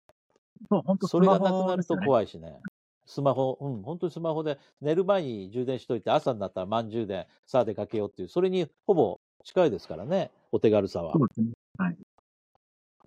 [0.69, 1.97] そう、本当それがなくなるとい。
[2.05, 2.59] 怖いしね。
[3.05, 11.24] スマホ、うん、本当にスマホで寝る前に充電しといて、朝になったら満充電、さあ出かけようっていう、それにほぼ近いですからね、お手軽さはそ。
[11.24, 11.51] うですね。
[11.78, 11.97] はい。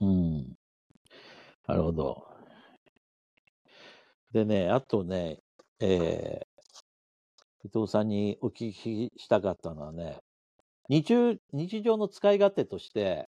[0.00, 0.56] うん。
[1.66, 2.33] なるほど。
[4.34, 5.40] でね、あとね、
[5.80, 6.64] えー
[7.64, 10.20] 伊藤さんにお聞きしたかったのはね、
[10.88, 13.28] 日中日常の使い勝手として、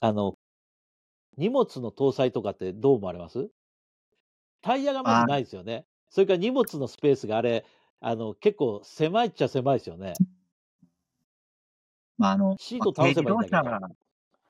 [0.00, 0.38] あの、
[1.36, 3.50] 荷物の搭載とかってどう思われます？
[4.62, 5.86] タイヤがまずないですよね。
[6.08, 7.64] それから荷物のスペースがあれ、
[8.00, 10.20] あの、結構狭いっちゃ狭いですよね。
[12.18, 13.88] まあ、あの、シート倒せばいいんだけどまあ軽自動車が、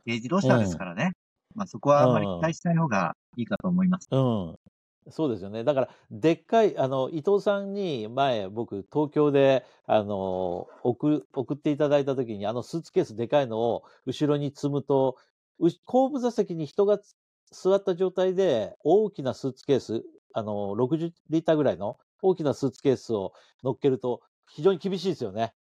[0.04, 1.12] 軽自動車ですからね。
[1.54, 4.08] まあ、そこはあまり期待しない方がいいかと思います。
[4.10, 4.16] う
[4.52, 4.69] ん。
[5.08, 5.64] そうですよね。
[5.64, 15.16] だから、でっかい、あの、伊藤さんに前、僕、東京で、あの、送、送っていただいたときに、あのスーツケースでかいのを後ろに積むと、
[15.58, 17.16] う後部座席に人がつ
[17.50, 23.32] 座った状態で、大きなスーツケース、あの、60リッターぐらいの大きなスーツケースを
[23.64, 25.54] 乗っけると、非常に厳しいですよね。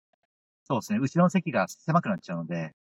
[0.63, 0.99] そうですね。
[0.99, 2.73] 後ろの席が狭くなっちゃうので、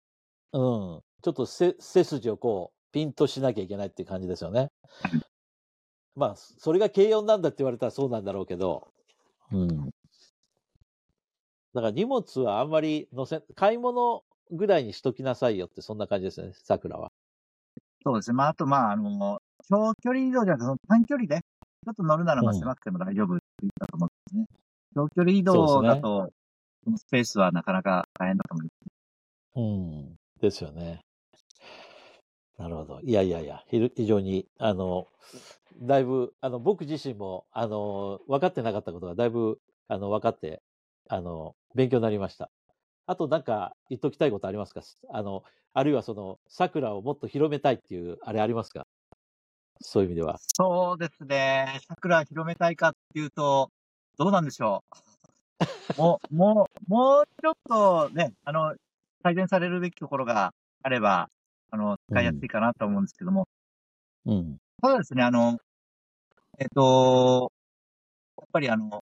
[0.53, 1.03] うん。
[1.21, 4.71] ちょっと背背筋をこう、ピンとしなきゃいけないっていう感じですよね。
[6.17, 8.87] まあ、それが軽音なんだって言われたらそうなんだろうけど。
[9.51, 9.67] うん。
[9.67, 9.81] だ
[11.75, 17.11] から荷物はあんまり乗せ、買い物ぐらいにしときなさいよって、そんな感じですね、桜は。
[18.03, 18.33] そうですね。
[18.33, 19.39] まあ、あと、まあ、あの、
[19.69, 24.45] 長距離移動じゃなくて、その短距離で、ちょっと乗るなら、まあ、うん狭くても大丈夫って言ったと思うんですね。
[24.95, 26.31] 長距離移動だと、
[26.83, 28.91] そのスペースはなかなか大変だと思います。
[29.55, 30.15] うん。
[30.41, 31.01] ですよね。
[32.57, 33.01] なるほど。
[33.01, 35.05] いやいやいや、非常に、あの、
[35.77, 40.63] だいぶ、あの、僕自身も、あの、分かってなかったことがだいぶ、あの、分かって、
[41.09, 42.51] あの、勉強になりました。
[43.07, 44.81] あと、なんか、言っときたいことありますか？
[45.11, 48.87] あの、あるいはその、桜をもっと広めたいっていう、あれありますか？
[49.81, 50.41] そういう意味では。
[50.59, 51.79] そうですね。
[51.87, 53.71] 桜広めたいかっていうと、
[54.17, 54.97] どうなんでしょう？
[55.95, 58.75] もう、もう、もうちょっとね、あの、
[59.23, 60.53] 改善されるべきところが
[60.83, 61.29] あれば、
[61.71, 63.47] あの、使いやすいかなと思うんですけども、
[64.25, 64.59] うん。
[64.81, 65.57] ただですね、あの、
[66.59, 67.51] えっと、
[68.37, 69.03] やっぱりあの、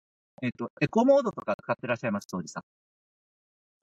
[0.43, 2.63] えっと、エコモードとか使ってらっしゃいます、当時さん。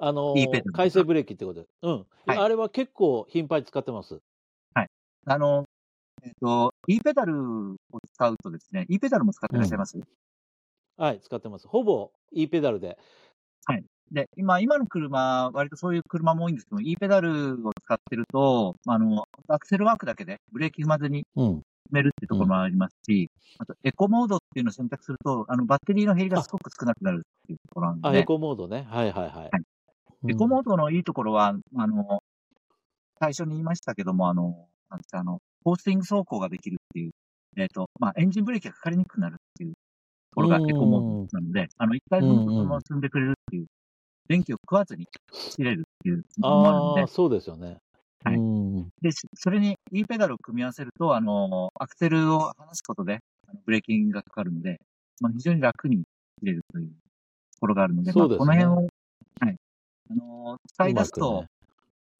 [0.03, 1.67] あの E 回生ブレーキってことで。
[1.83, 2.05] うん。
[2.25, 4.19] はいあれは結構頻繁に使ってます。
[5.25, 5.65] あの、
[6.23, 9.99] えっ、と、E ペダルを使うとですね、E ペダルも使ってらっしゃいます、
[10.97, 11.67] はい、使ってます。
[11.67, 12.97] ほぼ E ペダルで。
[14.11, 21.61] で、今、今の車、割とそういう車も多いんですけど、E ペダルを使ってると、あの、アクセルワークだけでブレーキ踏まずにうん。
[21.89, 23.29] 踏めるっていうところもありますし、
[23.59, 28.87] あと、エコモードっていうのを選択すると、あの、バッテリーの減りがすごく少なくなるっていうところなんあ、で、エコモードね。
[28.89, 29.33] はいはいはい。
[29.33, 29.49] はい。
[30.23, 30.31] うん。
[30.31, 32.21] エコモードのいいところは、あの、
[33.19, 37.11] 最初に言いましたけども、あの、なんあの、コースティング走行ができるっていう、
[37.57, 39.75] えっ、と、まあ、エンジンブレーキがかかりにくくなるっていうと
[40.35, 43.01] ころがエコモードなので、あの、一回分そのまま進ん。
[43.01, 43.65] でくれるっていう、
[44.27, 47.01] 電気を食わずに走れるっていうのもあるので。
[47.01, 47.77] ああ、、そうですよね。
[48.23, 48.89] はいうん。
[49.01, 54.79] で、しそれに E ペダルを組み合わせると、あの、アクセルを離すことで、あのブレーキングがかかるので、
[55.19, 56.03] まあ、非常に楽に入
[56.43, 56.93] れるというと
[57.59, 58.75] ころがあるので、ですねまあ、この辺を、
[59.39, 59.55] はい。
[60.11, 61.47] あの、使い出すと、ね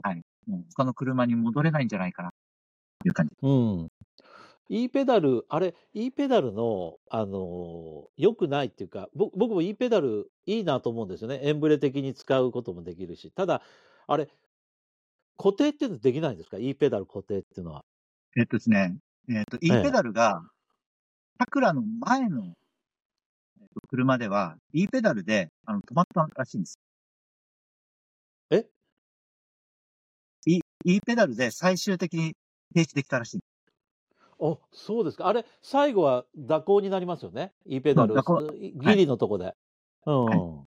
[0.02, 0.22] はい。
[0.46, 2.30] もう他の車に戻れないんじゃないかな、
[3.00, 3.32] という感じ。
[3.42, 3.88] うん。
[4.68, 11.40] E ペダル、あれ、E ペダルの、あのー良くないっていうか、ぼ僕も E ペダルいいなと思うんですよね。
[11.42, 13.30] エンブレ的に使うこともできるし。
[13.32, 13.62] ただ、
[14.06, 14.28] あれ、
[15.36, 17.84] 固定っていうのできないんですか ?E ペダル固定っていうのは。
[18.36, 18.96] えっとですね、
[19.28, 20.42] えっと、E ええペダルが、
[21.38, 26.78] サクラの前の、えっと、車では、E ペダルで、あの、止まったらしいんです。
[28.50, 28.68] え
[30.46, 32.34] ?E、E ペダルで最終的に
[32.74, 33.40] 停止できたらしい。
[34.40, 35.28] あ、そうですか。
[35.28, 38.14] あれ、最後は蛇行になりますよね？E ペダル、
[38.74, 39.54] ギリのとこで。
[40.06, 40.24] うん。
[40.26, 40.72] はい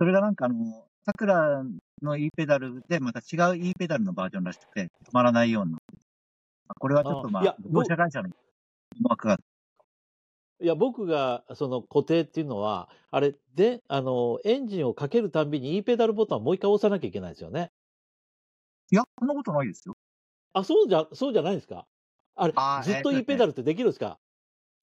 [0.00, 1.62] それがなんかあの、サクラ
[2.02, 5.78] の E ペダルでまた違う E ペダルのバージョンらしくて、止まらないようにな
[6.78, 8.30] これはちょっとまああいや、同社会社の
[9.00, 9.38] 思惑が。
[10.62, 17.72] いや、僕がその固定っていうのは、あれで、あの、エンジンをかけるたんびに E ペダルボタンをもう一回押さなきゃいけないですよね。
[18.90, 19.96] いや、そんなことないですよ。
[20.54, 21.86] あ、そうじゃ、そうじゃないですか？
[22.34, 24.20] あれずっと E ペダルってできるんですか、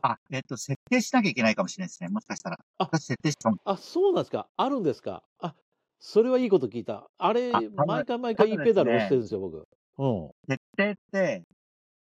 [0.04, 2.10] あ、えっと、設定しなきゃいけないかもしれないですね。
[2.10, 2.58] もしかしたら。
[2.80, 3.52] あ私設定した。
[3.66, 4.50] あ、そうなんですか。
[4.58, 5.24] あるんですか？
[5.40, 5.56] あ、
[6.00, 7.08] それはいいこと聞いた。
[7.18, 9.68] あれ、あ毎回毎回た E だペダル押してるんですよ、僕。
[9.98, 10.32] うん。
[10.48, 11.44] 設定って、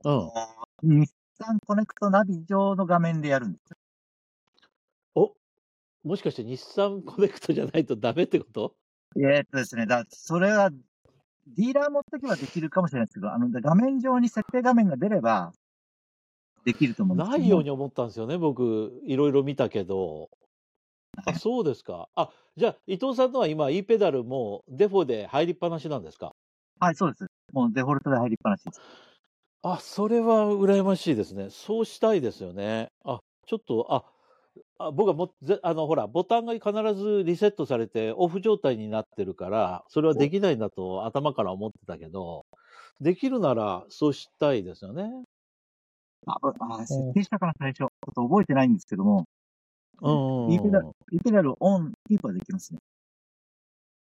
[0.05, 1.01] うん。
[1.01, 3.77] 日産コネクトナビ上の画面でやるんですよ。
[5.15, 5.35] お
[6.09, 8.75] もしかして日産コネクトじゃないとダメってこと？
[9.17, 15.53] えーっとですね、だそれは、ディーラー持ってけばできるかもしれないですけど、あの、で画面上に設定画面が出れば、
[16.65, 17.39] できると思うんですけ。
[17.39, 19.01] ないように思ったんですよね、僕。
[19.05, 20.31] いろいろ見たけど。
[21.27, 22.09] あ、そうですか。
[22.15, 26.35] あ、じゃあ、伊藤さんのは今、E ペダルもデフォで入りっぱなしなんですか？
[26.81, 27.27] はい、そうです。
[27.53, 28.81] もうデフォルトで入りっぱなしです。
[29.65, 31.49] あ、それは羨ましいですね。
[31.51, 32.91] そうしたいですよね。
[33.05, 34.05] あ、ちょっと、あ、
[34.79, 42.47] あ僕はもぜあの、ほら、ボタンが必ずリセットされてオフ状態になってるから、それはできないんだと頭から思ってたけど、
[43.01, 45.25] できるならそうしたいですよね。
[46.27, 47.79] あ、あ設定したかな、最初。
[47.79, 49.27] ちょっと覚えてないんですけども、
[50.03, 52.79] うんうんいいペダル、いいペダルオン、キープはできますね。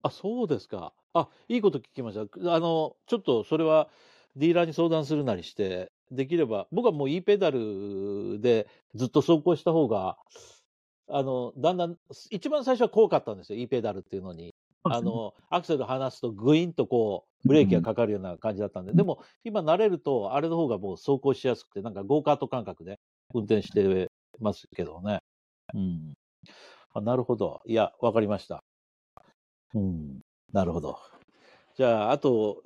[0.02, 0.92] あ、そうですか。
[1.14, 2.54] あ、いいこと聞きました。
[2.54, 3.88] あの、ちょっとそれは
[4.36, 10.18] ディーラーに相談するなりして、できれば、僕はもう E ペダルでずっと走行した方が、
[11.08, 11.96] あの、だんだん、
[12.30, 14.54] 一番最初は怖かったんですよ、E ペダルっていうのに。
[14.84, 22.98] あの、アクセル離すとグイーンとこう、ブレーキがかかるような感じだったんで、でも今慣れると、あれの方がもう走行しやすくて、なんかゴーカート感覚で
[23.32, 25.20] 運転してますけどね。
[25.74, 26.14] うん。
[26.94, 27.62] あなるほど。
[27.66, 28.62] いや、わかりました。
[29.74, 30.20] うん。
[30.52, 30.98] なるほど。
[31.76, 32.62] じゃあ、あと、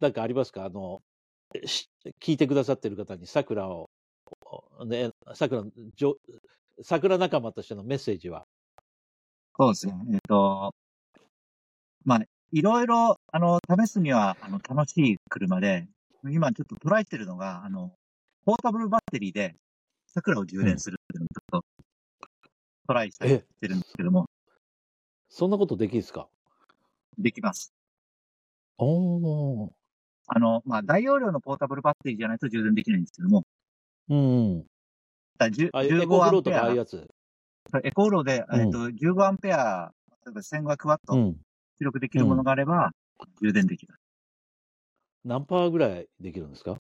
[0.00, 0.64] なんかありますか？
[0.64, 1.02] あの、
[1.66, 1.88] し
[2.22, 3.90] 聞いてくださってる方に桜を、
[4.86, 6.16] ね、桜の、じょ
[6.82, 8.46] 桜仲間としてのメッセージは？
[9.58, 9.94] そうですね。
[10.14, 10.74] えっ、と、
[12.04, 12.20] まあ、
[12.52, 15.88] いろいろ、あの、試すには、あの、楽しい車で、
[16.30, 17.92] 今ちょっと捉えてるのが、あの、
[18.44, 19.56] ポータブルバッテリーで、
[20.08, 21.66] 桜を充電するっていうのをちょっと、
[22.86, 24.26] トライしてるんですけども、
[25.28, 26.28] そんなことできるんですか？
[27.18, 27.72] できます。
[28.78, 29.70] おー。
[30.28, 33.44] あの、まあ、大容量のポータブルバッテリーじゃないと充電できないんですけども、
[34.08, 34.66] うん。
[35.38, 37.08] だ10ああいうエ15コフローとアンペアかああいうやつ？
[37.84, 39.92] エコーローで、うんえっと、15アンペア、
[40.24, 41.36] 例えば1500ワットうん。
[41.78, 42.90] 出力できるものがあれば、
[43.42, 44.00] 充電できます。
[45.24, 46.76] 何パーぐらいできるんですか？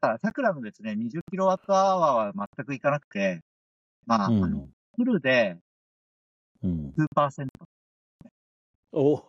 [0.00, 3.40] ただ、桜のですね、20キロワットアワーは全くいかなくて、
[4.06, 5.56] まあ、うんあの、フルで
[6.62, 6.94] うん。
[6.96, 7.48] 2%。
[8.92, 9.22] お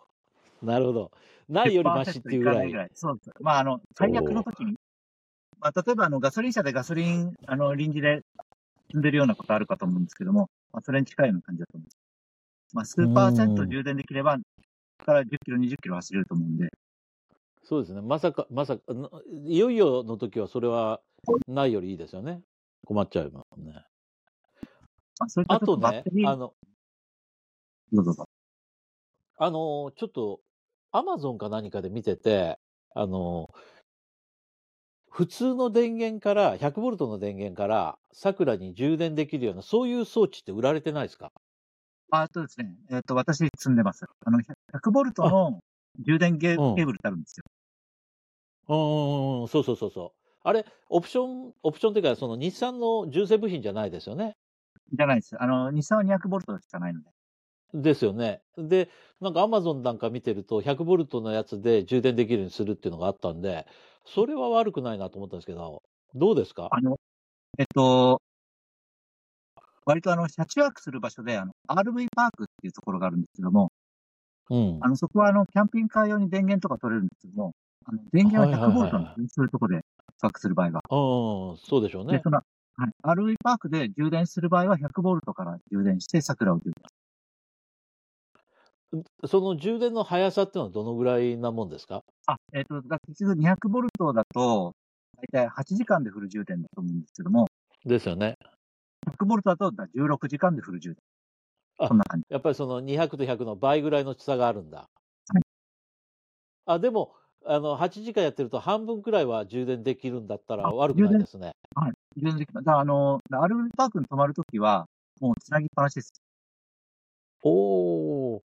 [0.62, 1.12] なるほど。
[1.50, 2.70] ないよりマシっていうぐらい。
[2.70, 3.32] いかないそうです。
[3.42, 4.76] まあ、あの、最悪の時に、
[5.60, 8.22] まあ、例えば、あの、ガソリン車でガソリン、あの、臨時で
[8.88, 11.98] 積んでるようなことあるかと思うんですけども、まあ、それに近いような感じだと思います。
[12.74, 14.38] まあ、数パーセント充電できれば、
[15.06, 16.70] から10キロ、20キロ走れると思うんで、
[17.64, 18.02] そうですね。
[18.02, 19.10] まさか、まさか、な
[19.46, 21.02] いよいよの時はそれは
[21.48, 22.42] ないよりいいですよね。
[22.86, 23.84] 困っちゃうもんね。
[25.20, 26.54] あそういったあとねあの、
[27.92, 28.28] どうぞどうぞ。
[29.38, 30.42] あの、ちょっと、
[30.92, 32.60] アマゾンか何かで見てて、
[32.96, 33.50] あの、
[35.10, 41.34] 普通の電源から、100ボルトの電源から、桜に充電できるような、そういう装置って売られてないですか？
[42.10, 44.06] ああとですね、えっ、と、私積んでます。
[44.26, 45.60] あの、100ボルトの
[46.00, 47.44] 充電ゲうんケーブルってあるんですよ。
[48.70, 50.20] うん、そうそうそうそう。
[50.44, 54.36] あれ、オプション、オプションっていうか、その日産の純正部品じゃないですよね？
[54.94, 55.42] じゃないです。
[55.42, 57.12] あの、日産は200ボルトしかないので。
[57.74, 58.42] ですよね。
[58.58, 63.66] で、なんかアマゾンなんか見てると、100ボルトのやつで充電できるようにするっていうのがあったんで、
[64.06, 65.84] それは悪くないなと思ったんですけど、
[66.16, 66.72] どうですか？
[66.72, 66.98] あの、
[67.60, 68.22] えっと、
[69.86, 73.72] 割とあの、車中泊する場所で、あの、RV パークっていうところがあるんですけども、
[74.50, 74.88] うん。
[74.88, 77.54] あの、そこはあの、キャンピングカー用に電源とか取れるんですけども、
[77.86, 79.28] あの、電源は100ボルトなんですね。
[79.30, 79.86] そういうところで
[80.20, 80.82] 泊泊する場合は。
[80.90, 82.12] うん、そうでしょうね、。
[82.12, 82.42] でその、
[82.78, 82.92] はい。
[83.04, 86.74] RV パークで充電する場合は100ボルトから充電して桜を充電。
[89.26, 92.04] その充電の速さっていうのはどのぐらいなもんですか？
[92.28, 94.76] あ、えっ、と、だ結局200ボルトだと、
[95.18, 97.48] だいたい8時間でフル充電だと思うんですけども、
[97.86, 98.36] ですよね。
[99.08, 100.98] 100ボルトだとだ16時間でフル充電。
[101.80, 102.26] あこんな感じ。
[102.30, 104.80] やっぱりその200と100の倍ぐらいの差があるんだ。
[105.34, 105.44] はい
[106.66, 107.14] あ、でも、
[107.46, 111.54] あの、8時間やってると半分くらいは充電できるんだったらあ悪くないですね。
[111.76, 111.94] はい。
[112.22, 114.88] だからあの、RV パークに泊まるときは、
[115.20, 116.20] もうつなぎっぱなしです。
[117.44, 118.44] おお。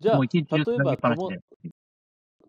[0.00, 1.40] じゃあ、もう一日中つ例えばなぎっぱなし友で。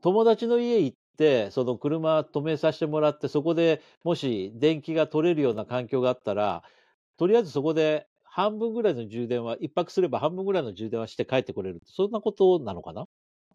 [0.02, 6.64] 友達の家行って、その車止めさせてもらって、そこでもし電気が取れるような環境があったら、
[7.18, 11.82] とりあえずそこで半分ぐらいの充電は、一泊すれば半分ぐらいの充電はして帰ってこれる。
[11.86, 13.06] そんなことなのかな？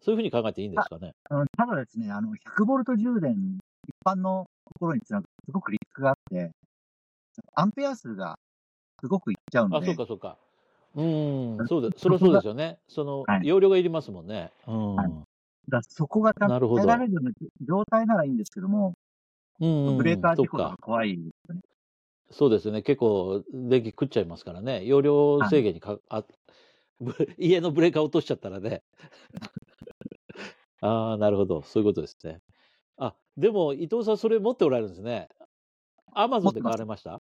[0.01, 1.13] そういうふうに考えていいんですかね？
[1.57, 3.57] ただですね、あの、100ボルト充電、
[3.87, 6.51] 一般のところにつなぐとすごくリスクがあって、
[7.55, 8.39] アンペア数が
[9.01, 10.37] すごくいっちゃうのあ、で、そうかそうか。
[10.95, 12.79] うーん、そうで、それはそうですよね。
[12.87, 14.51] その、はい容量がいりますもんね。
[14.67, 14.95] うん。
[14.95, 15.11] はい
[15.69, 16.49] だそこが耐
[16.81, 17.31] えられるような
[17.61, 18.93] 状態ならいいんですけども、
[19.59, 20.77] うんうん、ブレーカー事故が。
[20.81, 21.61] 怖いですよね。
[22.29, 22.81] そうですね。
[22.81, 24.83] 結構電気食っちゃいますからね。
[24.85, 26.25] 容量制限にか、あ
[26.99, 28.83] ブレ 家のブレーカー落としちゃったらね。
[30.81, 31.61] ああ、なるほど。
[31.63, 32.41] そういうことですね。
[32.97, 35.29] あ、でも伊藤さんそれ持っておられるんですね。
[36.13, 37.21] アマゾンで買われました？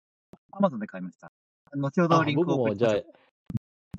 [0.53, 1.31] アマゾンで買いました。
[1.75, 3.05] 後ほどあリンク僕もじゃを送りましょう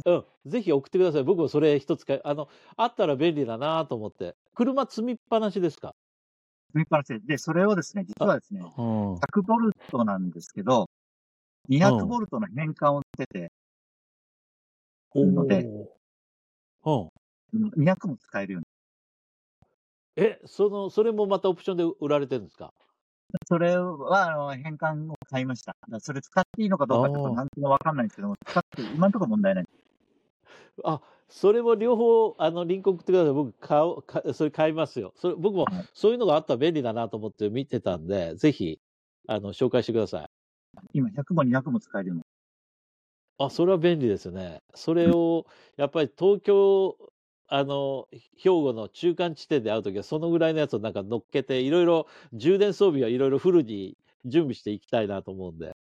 [0.05, 0.11] あ、
[0.45, 1.23] うん、ぜひ送ってください。
[1.23, 4.35] 僕もそれ一つ買い、あの、あったら便利だなと思って。
[4.55, 5.95] 車積みっぱなしですか？
[6.69, 7.19] 積みっぱなしで。
[7.19, 9.21] で、それをですね、実はですね、うん。
[9.21, 10.89] 100ボルトなんですけど、
[11.69, 13.51] 200ボルトの変換をつけて、
[15.13, 15.91] おのでー
[16.83, 17.09] うん。
[17.77, 18.65] 200も使えるように。
[20.17, 22.73] え、その、それもまたオプションで売られてるんですか？
[23.47, 25.75] それは、あの、変換を買いました。
[25.99, 29.65] それ使っていいのかどうかちょっとなんともわかんないんですけども、使って、今のところ問題ない。
[30.83, 33.33] あ、それも両方、あの、リンク送ってください。
[33.33, 35.13] 僕、買おう、かそれ買いますよ。
[35.15, 38.79] それ、僕もはい、そういうのがあったら便利だなと思って見てたんで、ぜひ、
[39.27, 40.29] あの、紹介してください。
[40.93, 42.23] 今、100も200も使えるように。
[43.37, 44.61] あ、それは便利ですね。
[44.75, 45.45] それを、
[45.77, 46.97] やっぱり東京、
[47.53, 55.75] あの、兵庫の中間地点で会うときは、そのぐらいのやつをなんか乗っけて、いろいろ、充電装備はいろいろフルに準備していきたいなと思うんで。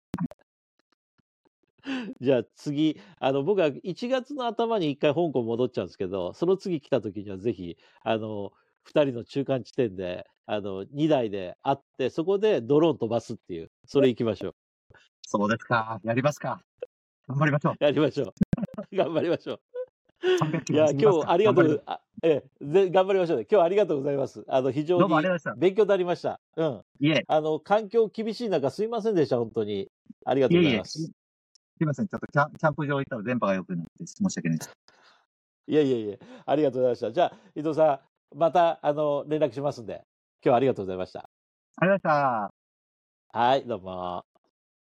[2.22, 8.52] じゃあ次、あの、僕は1月の頭に一回香港戻っちゃうんですけど、その次来た時にはぜひ、あの、
[8.84, 14.54] 二人の中間地点で、あの、2台で会って、そこでドローン飛ばすっていう、それ行きましょう。
[15.26, 16.00] そうですか。
[16.02, 16.62] やりますか。
[17.28, 17.74] 頑張りましょう。
[17.84, 18.34] やりましょう。
[18.96, 19.77] 頑張りましょう。
[20.20, 23.44] 300キいや、今日ありがとう、あええ、ぜ頑張りましょうね。
[23.44, 24.44] 今日はありがとうございます。
[24.48, 26.40] あの、非常にりがとうございま勉強になりました。
[26.56, 26.82] うん。
[27.00, 29.88] いえ、あの、環境厳しい中、すいませんでした、本当に。
[30.24, 30.98] ありがとういえいえ、ございます。
[30.98, 31.12] す
[31.80, 32.08] いません。
[32.08, 34.70] ちょっとキャンキャンプ場行ったら電波が良くなって申し訳ないです。
[35.68, 36.16] いやいやいや、
[36.46, 37.12] ありがとうございました。
[37.12, 38.00] じゃあ、伊藤さ
[38.34, 40.02] ん、また、あの、連絡しますんで、
[40.42, 41.28] 今日はありがとうございました。
[41.76, 42.52] ありがとうございまし
[43.32, 43.38] た。
[43.38, 44.27] はい、どうも。